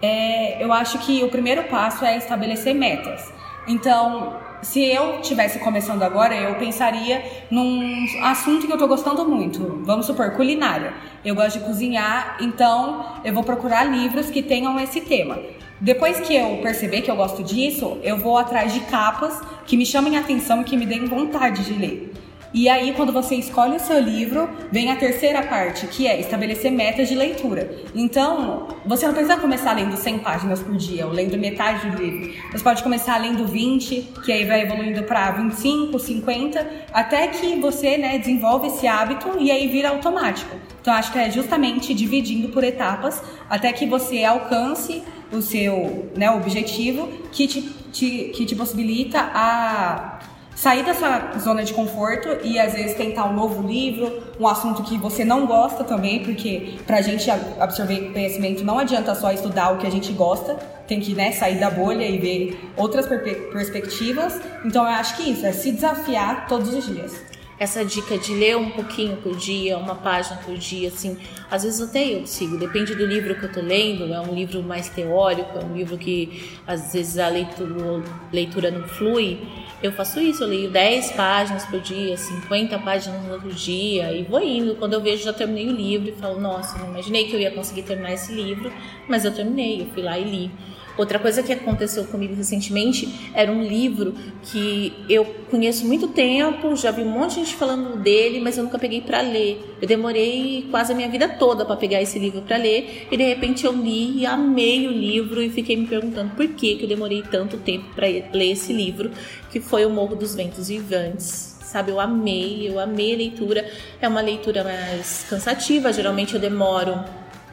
É, 0.00 0.62
eu 0.62 0.72
acho 0.72 0.98
que 1.00 1.22
o 1.24 1.28
primeiro 1.28 1.64
passo 1.64 2.04
é 2.04 2.16
estabelecer 2.16 2.74
metas. 2.74 3.32
Então, 3.66 4.38
se 4.62 4.84
eu 4.84 5.20
tivesse 5.20 5.58
começando 5.58 6.02
agora, 6.02 6.34
eu 6.34 6.54
pensaria 6.56 7.22
num 7.50 8.06
assunto 8.22 8.66
que 8.66 8.72
eu 8.72 8.78
tô 8.78 8.86
gostando 8.86 9.24
muito. 9.28 9.80
Vamos 9.84 10.06
supor, 10.06 10.32
culinária. 10.32 10.92
Eu 11.24 11.34
gosto 11.34 11.58
de 11.58 11.64
cozinhar, 11.64 12.36
então 12.40 13.20
eu 13.24 13.32
vou 13.32 13.44
procurar 13.44 13.84
livros 13.84 14.30
que 14.30 14.42
tenham 14.42 14.78
esse 14.80 15.00
tema. 15.00 15.38
Depois 15.80 16.18
que 16.20 16.34
eu 16.34 16.58
perceber 16.60 17.02
que 17.02 17.10
eu 17.10 17.16
gosto 17.16 17.42
disso, 17.42 17.98
eu 18.02 18.16
vou 18.16 18.36
atrás 18.36 18.74
de 18.74 18.80
capas 18.80 19.40
que 19.64 19.76
me 19.76 19.86
chamem 19.86 20.16
a 20.16 20.20
atenção 20.20 20.62
e 20.62 20.64
que 20.64 20.76
me 20.76 20.84
deem 20.84 21.04
vontade 21.04 21.64
de 21.64 21.74
ler. 21.74 22.12
E 22.52 22.68
aí, 22.68 22.94
quando 22.94 23.12
você 23.12 23.34
escolhe 23.34 23.76
o 23.76 23.80
seu 23.80 24.00
livro, 24.00 24.48
vem 24.72 24.90
a 24.90 24.96
terceira 24.96 25.42
parte, 25.42 25.86
que 25.86 26.06
é 26.06 26.18
estabelecer 26.18 26.72
metas 26.72 27.08
de 27.08 27.14
leitura. 27.14 27.70
Então, 27.94 28.68
você 28.86 29.06
não 29.06 29.12
precisa 29.12 29.36
começar 29.36 29.74
lendo 29.74 29.96
100 29.96 30.18
páginas 30.20 30.62
por 30.62 30.74
dia, 30.76 31.06
ou 31.06 31.12
lendo 31.12 31.36
metade 31.36 31.90
do 31.90 32.02
livro. 32.02 32.34
Você 32.50 32.64
pode 32.64 32.82
começar 32.82 33.18
lendo 33.18 33.46
20, 33.46 34.14
que 34.24 34.32
aí 34.32 34.46
vai 34.46 34.62
evoluindo 34.62 35.02
para 35.02 35.30
25, 35.32 35.98
50, 35.98 36.66
até 36.92 37.28
que 37.28 37.56
você 37.56 37.98
né, 37.98 38.18
desenvolve 38.18 38.68
esse 38.68 38.86
hábito 38.86 39.36
e 39.38 39.50
aí 39.50 39.68
vira 39.68 39.90
automático. 39.90 40.56
Então, 40.80 40.94
acho 40.94 41.12
que 41.12 41.18
é 41.18 41.30
justamente 41.30 41.92
dividindo 41.92 42.48
por 42.48 42.64
etapas, 42.64 43.22
até 43.50 43.72
que 43.72 43.84
você 43.84 44.24
alcance 44.24 45.02
o 45.30 45.42
seu 45.42 46.10
né, 46.16 46.30
objetivo, 46.30 47.08
que 47.30 47.46
te, 47.46 47.62
te, 47.92 48.32
que 48.34 48.46
te 48.46 48.56
possibilita 48.56 49.20
a 49.34 50.18
sair 50.58 50.84
dessa 50.84 51.38
zona 51.38 51.62
de 51.62 51.72
conforto 51.72 52.28
e 52.42 52.58
às 52.58 52.72
vezes 52.72 52.96
tentar 52.96 53.26
um 53.26 53.32
novo 53.32 53.64
livro, 53.64 54.20
um 54.40 54.48
assunto 54.48 54.82
que 54.82 54.98
você 54.98 55.24
não 55.24 55.46
gosta 55.46 55.84
também, 55.84 56.24
porque 56.24 56.74
pra 56.84 57.00
gente 57.00 57.30
absorver 57.30 58.12
conhecimento 58.12 58.64
não 58.64 58.76
adianta 58.76 59.14
só 59.14 59.30
estudar 59.30 59.70
o 59.70 59.78
que 59.78 59.86
a 59.86 59.90
gente 59.90 60.12
gosta, 60.12 60.54
tem 60.88 60.98
que 60.98 61.14
né, 61.14 61.30
sair 61.30 61.60
da 61.60 61.70
bolha 61.70 62.04
e 62.04 62.18
ver 62.18 62.72
outras 62.76 63.06
perspectivas. 63.06 64.40
Então 64.64 64.82
eu 64.82 64.90
acho 64.90 65.16
que 65.16 65.30
isso 65.30 65.46
é 65.46 65.52
se 65.52 65.70
desafiar 65.70 66.48
todos 66.48 66.74
os 66.74 66.86
dias 66.86 67.28
essa 67.60 67.84
dica 67.84 68.16
de 68.16 68.32
ler 68.34 68.56
um 68.56 68.70
pouquinho 68.70 69.16
por 69.16 69.34
dia, 69.34 69.76
uma 69.78 69.96
página 69.96 70.36
por 70.44 70.56
dia, 70.56 70.88
assim, 70.88 71.18
às 71.50 71.64
vezes 71.64 71.80
até 71.80 72.14
eu 72.14 72.24
sigo, 72.24 72.56
depende 72.56 72.94
do 72.94 73.04
livro 73.04 73.34
que 73.34 73.46
eu 73.46 73.52
tô 73.52 73.60
lendo, 73.60 74.12
é 74.14 74.20
um 74.20 74.32
livro 74.32 74.62
mais 74.62 74.88
teórico, 74.88 75.58
é 75.58 75.64
um 75.64 75.74
livro 75.74 75.98
que 75.98 76.56
às 76.64 76.92
vezes 76.92 77.18
a 77.18 77.28
leitura, 77.28 78.00
leitura 78.32 78.70
não 78.70 78.86
flui, 78.86 79.40
eu 79.82 79.92
faço 79.92 80.20
isso, 80.20 80.42
eu 80.42 80.48
leio 80.48 80.70
10 80.70 81.12
páginas 81.12 81.64
por 81.64 81.80
dia, 81.80 82.16
50 82.16 82.78
páginas 82.80 83.22
no 83.24 83.34
outro 83.34 83.52
dia 83.52 84.12
e 84.12 84.24
vou 84.24 84.42
indo. 84.42 84.74
Quando 84.74 84.94
eu 84.94 85.00
vejo, 85.00 85.22
já 85.22 85.32
terminei 85.32 85.68
o 85.68 85.72
livro 85.72 86.08
e 86.08 86.12
falo, 86.12 86.40
nossa, 86.40 86.78
não 86.78 86.88
imaginei 86.88 87.26
que 87.26 87.34
eu 87.34 87.40
ia 87.40 87.50
conseguir 87.50 87.82
terminar 87.82 88.12
esse 88.12 88.32
livro, 88.32 88.72
mas 89.08 89.24
eu 89.24 89.32
terminei, 89.32 89.82
eu 89.82 89.86
fui 89.86 90.02
lá 90.02 90.18
e 90.18 90.24
li. 90.24 90.50
Outra 90.98 91.20
coisa 91.20 91.44
que 91.44 91.52
aconteceu 91.52 92.04
comigo 92.04 92.34
recentemente 92.34 93.30
era 93.32 93.52
um 93.52 93.62
livro 93.62 94.12
que 94.42 94.92
eu 95.08 95.24
conheço 95.48 95.86
muito 95.86 96.08
tempo, 96.08 96.74
já 96.74 96.90
vi 96.90 97.02
um 97.02 97.08
monte 97.08 97.30
de 97.30 97.34
gente 97.36 97.54
falando 97.54 97.96
dele, 98.02 98.40
mas 98.40 98.58
eu 98.58 98.64
nunca 98.64 98.80
peguei 98.80 99.00
para 99.00 99.20
ler. 99.20 99.76
Eu 99.80 99.86
demorei 99.86 100.66
quase 100.72 100.92
a 100.92 100.96
minha 100.96 101.08
vida 101.08 101.28
toda 101.28 101.64
para 101.64 101.76
pegar 101.76 102.02
esse 102.02 102.18
livro 102.18 102.42
para 102.42 102.56
ler 102.56 103.06
e 103.12 103.16
de 103.16 103.22
repente 103.22 103.64
eu 103.64 103.72
li 103.72 104.18
e 104.18 104.26
amei 104.26 104.88
o 104.88 104.90
livro 104.90 105.40
e 105.40 105.48
fiquei 105.48 105.76
me 105.76 105.86
perguntando 105.86 106.34
por 106.34 106.48
que, 106.48 106.74
que 106.74 106.82
eu 106.82 106.88
demorei 106.88 107.22
tanto 107.22 107.58
tempo 107.58 107.94
para 107.94 108.08
ler 108.08 108.50
esse 108.50 108.72
livro, 108.72 109.12
que 109.52 109.60
foi 109.60 109.86
O 109.86 109.90
Morro 109.90 110.16
dos 110.16 110.34
Ventos 110.34 110.68
Vivantes 110.68 111.56
sabe? 111.68 111.90
Eu 111.90 112.00
amei, 112.00 112.66
eu 112.66 112.80
amei 112.80 113.14
a 113.14 113.16
leitura. 113.18 113.70
É 114.00 114.08
uma 114.08 114.20
leitura 114.20 114.64
mais 114.64 115.26
cansativa, 115.28 115.92
geralmente 115.92 116.34
eu 116.34 116.40
demoro 116.40 116.98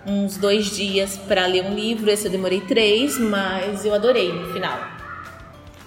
uns 0.05 0.37
dois 0.37 0.75
dias 0.75 1.17
para 1.17 1.45
ler 1.45 1.65
um 1.65 1.73
livro. 1.73 2.09
Esse 2.09 2.27
eu 2.27 2.31
demorei 2.31 2.61
três, 2.61 3.17
mas 3.17 3.85
eu 3.85 3.93
adorei 3.93 4.31
no 4.31 4.53
final. 4.53 4.77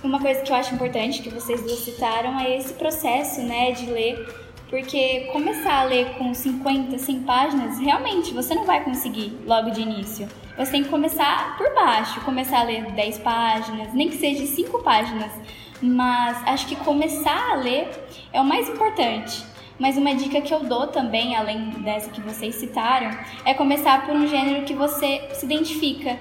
Uma 0.03 0.21
coisa 0.21 0.41
que 0.43 0.53
eu 0.53 0.57
acho 0.57 0.75
importante 0.75 1.23
que 1.23 1.29
vocês 1.29 1.61
duas 1.63 1.81
citaram 1.81 2.39
é 2.39 2.57
esse 2.57 2.75
processo, 2.75 3.41
né, 3.41 3.73
de 3.73 3.87
ler, 3.87 4.29
porque 4.71 5.29
começar 5.33 5.81
a 5.81 5.85
ler 5.85 6.11
com 6.17 6.33
50, 6.33 6.99
100 6.99 7.21
páginas, 7.21 7.79
realmente 7.79 8.33
você 8.33 8.55
não 8.55 8.65
vai 8.65 8.85
conseguir 8.85 9.37
logo 9.45 9.71
de 9.71 9.81
início. 9.81 10.29
Você 10.57 10.73
tem 10.73 10.83
que 10.85 10.89
começar 10.89 11.57
por 11.57 11.75
baixo, 11.75 12.21
começar 12.21 12.61
a 12.61 12.65
ler 12.65 12.91
10 12.93 13.19
páginas, 13.19 13.93
nem 13.93 14.09
que 14.09 14.19
seja 14.19 14.45
5 14.47 14.83
páginas, 14.83 15.33
mas 15.81 16.37
acho 16.47 16.67
que 16.67 16.77
começar 16.77 17.53
a 17.53 17.57
ler 17.57 17.89
é 18.33 18.41
o 18.41 18.45
mais 18.45 18.69
importante. 18.69 19.43
Mas 19.79 19.97
uma 19.97 20.14
dica 20.14 20.41
que 20.41 20.53
eu 20.53 20.64
dou 20.64 20.88
também, 20.88 21.37
além 21.37 21.71
dessa 21.83 22.11
que 22.11 22.21
vocês 22.21 22.57
citaram, 22.57 23.11
é 23.45 23.55
começar 23.55 24.05
por 24.05 24.14
um 24.14 24.27
gênero 24.27 24.64
que 24.64 24.75
você 24.75 25.29
se 25.33 25.47
identifica. 25.47 26.19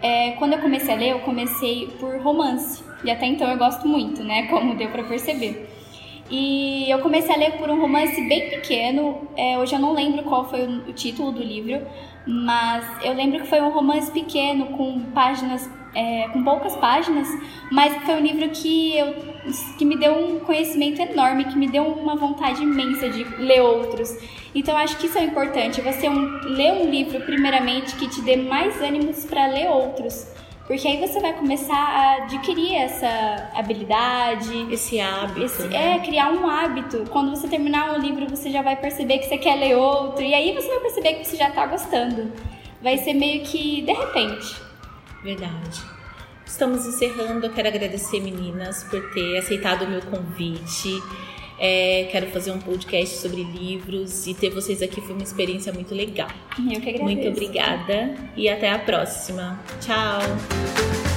É, 0.00 0.32
quando 0.32 0.52
eu 0.52 0.60
comecei 0.60 0.94
a 0.94 0.96
ler, 0.96 1.10
eu 1.10 1.20
comecei 1.20 1.88
por 1.98 2.20
romance. 2.20 2.82
E 3.02 3.10
até 3.10 3.26
então 3.26 3.50
eu 3.50 3.58
gosto 3.58 3.86
muito, 3.88 4.22
né? 4.22 4.46
Como 4.48 4.76
deu 4.76 4.88
para 4.90 5.02
perceber. 5.02 5.68
E 6.30 6.88
eu 6.88 7.00
comecei 7.00 7.34
a 7.34 7.38
ler 7.38 7.52
por 7.58 7.68
um 7.68 7.80
romance 7.80 8.20
bem 8.28 8.48
pequeno. 8.50 9.28
É, 9.36 9.58
hoje 9.58 9.74
eu 9.74 9.80
não 9.80 9.92
lembro 9.92 10.22
qual 10.22 10.48
foi 10.48 10.64
o, 10.64 10.92
título 10.92 11.32
do 11.32 11.42
livro, 11.42 11.84
mas 12.24 12.86
eu 13.02 13.12
lembro 13.12 13.40
que 13.40 13.48
foi 13.48 13.60
um 13.60 13.70
romance 13.70 14.10
pequeno 14.12 14.66
com 14.66 15.00
páginas 15.12 15.68
é, 15.94 16.28
com 16.28 16.42
poucas 16.42 16.76
páginas, 16.76 17.28
mas 17.70 17.94
foi 18.04 18.14
um 18.14 18.20
livro 18.20 18.48
que, 18.50 18.96
eu, 18.96 19.29
que 19.78 19.84
me 19.84 19.96
deu 19.96 20.12
um 20.12 20.40
conhecimento 20.40 21.00
enorme, 21.00 21.44
que 21.44 21.56
me 21.56 21.68
deu 21.68 21.84
uma 21.84 22.16
vontade 22.16 22.62
imensa 22.62 23.08
de 23.08 23.24
ler 23.38 23.60
outros. 23.60 24.16
Então 24.54 24.76
acho 24.76 24.96
que 24.98 25.06
isso 25.06 25.18
é 25.18 25.24
importante, 25.24 25.80
você 25.80 26.08
um, 26.08 26.40
ler 26.44 26.72
um 26.72 26.90
livro 26.90 27.20
primeiramente 27.20 27.96
que 27.96 28.08
te 28.08 28.20
dê 28.20 28.36
mais 28.36 28.80
ânimos 28.80 29.24
para 29.24 29.46
ler 29.46 29.68
outros. 29.68 30.26
Porque 30.66 30.86
aí 30.86 31.00
você 31.00 31.18
vai 31.18 31.32
começar 31.32 31.74
a 31.74 32.14
adquirir 32.22 32.76
essa 32.76 33.50
habilidade. 33.56 34.72
Esse 34.72 35.00
hábito. 35.00 35.42
Esse, 35.42 35.66
né? 35.66 35.96
É, 35.96 35.98
criar 35.98 36.30
um 36.30 36.48
hábito. 36.48 37.06
Quando 37.10 37.30
você 37.30 37.48
terminar 37.48 37.92
um 37.92 37.98
livro, 37.98 38.28
você 38.28 38.52
já 38.52 38.62
vai 38.62 38.76
perceber 38.76 39.18
que 39.18 39.26
você 39.26 39.36
quer 39.36 39.56
ler 39.56 39.74
outro. 39.76 40.22
E 40.22 40.32
aí 40.32 40.54
você 40.54 40.68
vai 40.68 40.78
perceber 40.78 41.14
que 41.14 41.24
você 41.24 41.36
já 41.36 41.50
tá 41.50 41.66
gostando. 41.66 42.30
Vai 42.80 42.98
ser 42.98 43.14
meio 43.14 43.42
que 43.42 43.82
de 43.82 43.92
repente. 43.92 44.62
Verdade. 45.24 45.99
Estamos 46.50 46.84
encerrando. 46.84 47.46
Eu 47.46 47.52
quero 47.52 47.68
agradecer, 47.68 48.20
meninas, 48.20 48.82
por 48.84 49.00
ter 49.12 49.38
aceitado 49.38 49.82
o 49.82 49.88
meu 49.88 50.02
convite. 50.02 51.00
É, 51.58 52.08
quero 52.10 52.26
fazer 52.28 52.50
um 52.50 52.58
podcast 52.58 53.18
sobre 53.18 53.42
livros 53.42 54.26
e 54.26 54.34
ter 54.34 54.50
vocês 54.50 54.82
aqui 54.82 55.00
foi 55.00 55.14
uma 55.14 55.22
experiência 55.22 55.72
muito 55.72 55.94
legal. 55.94 56.28
Eu 56.58 56.80
que 56.80 56.90
agradeço. 56.90 57.02
Muito 57.04 57.28
obrigada 57.28 58.14
e 58.36 58.48
até 58.48 58.70
a 58.70 58.78
próxima. 58.78 59.62
Tchau! 59.80 61.09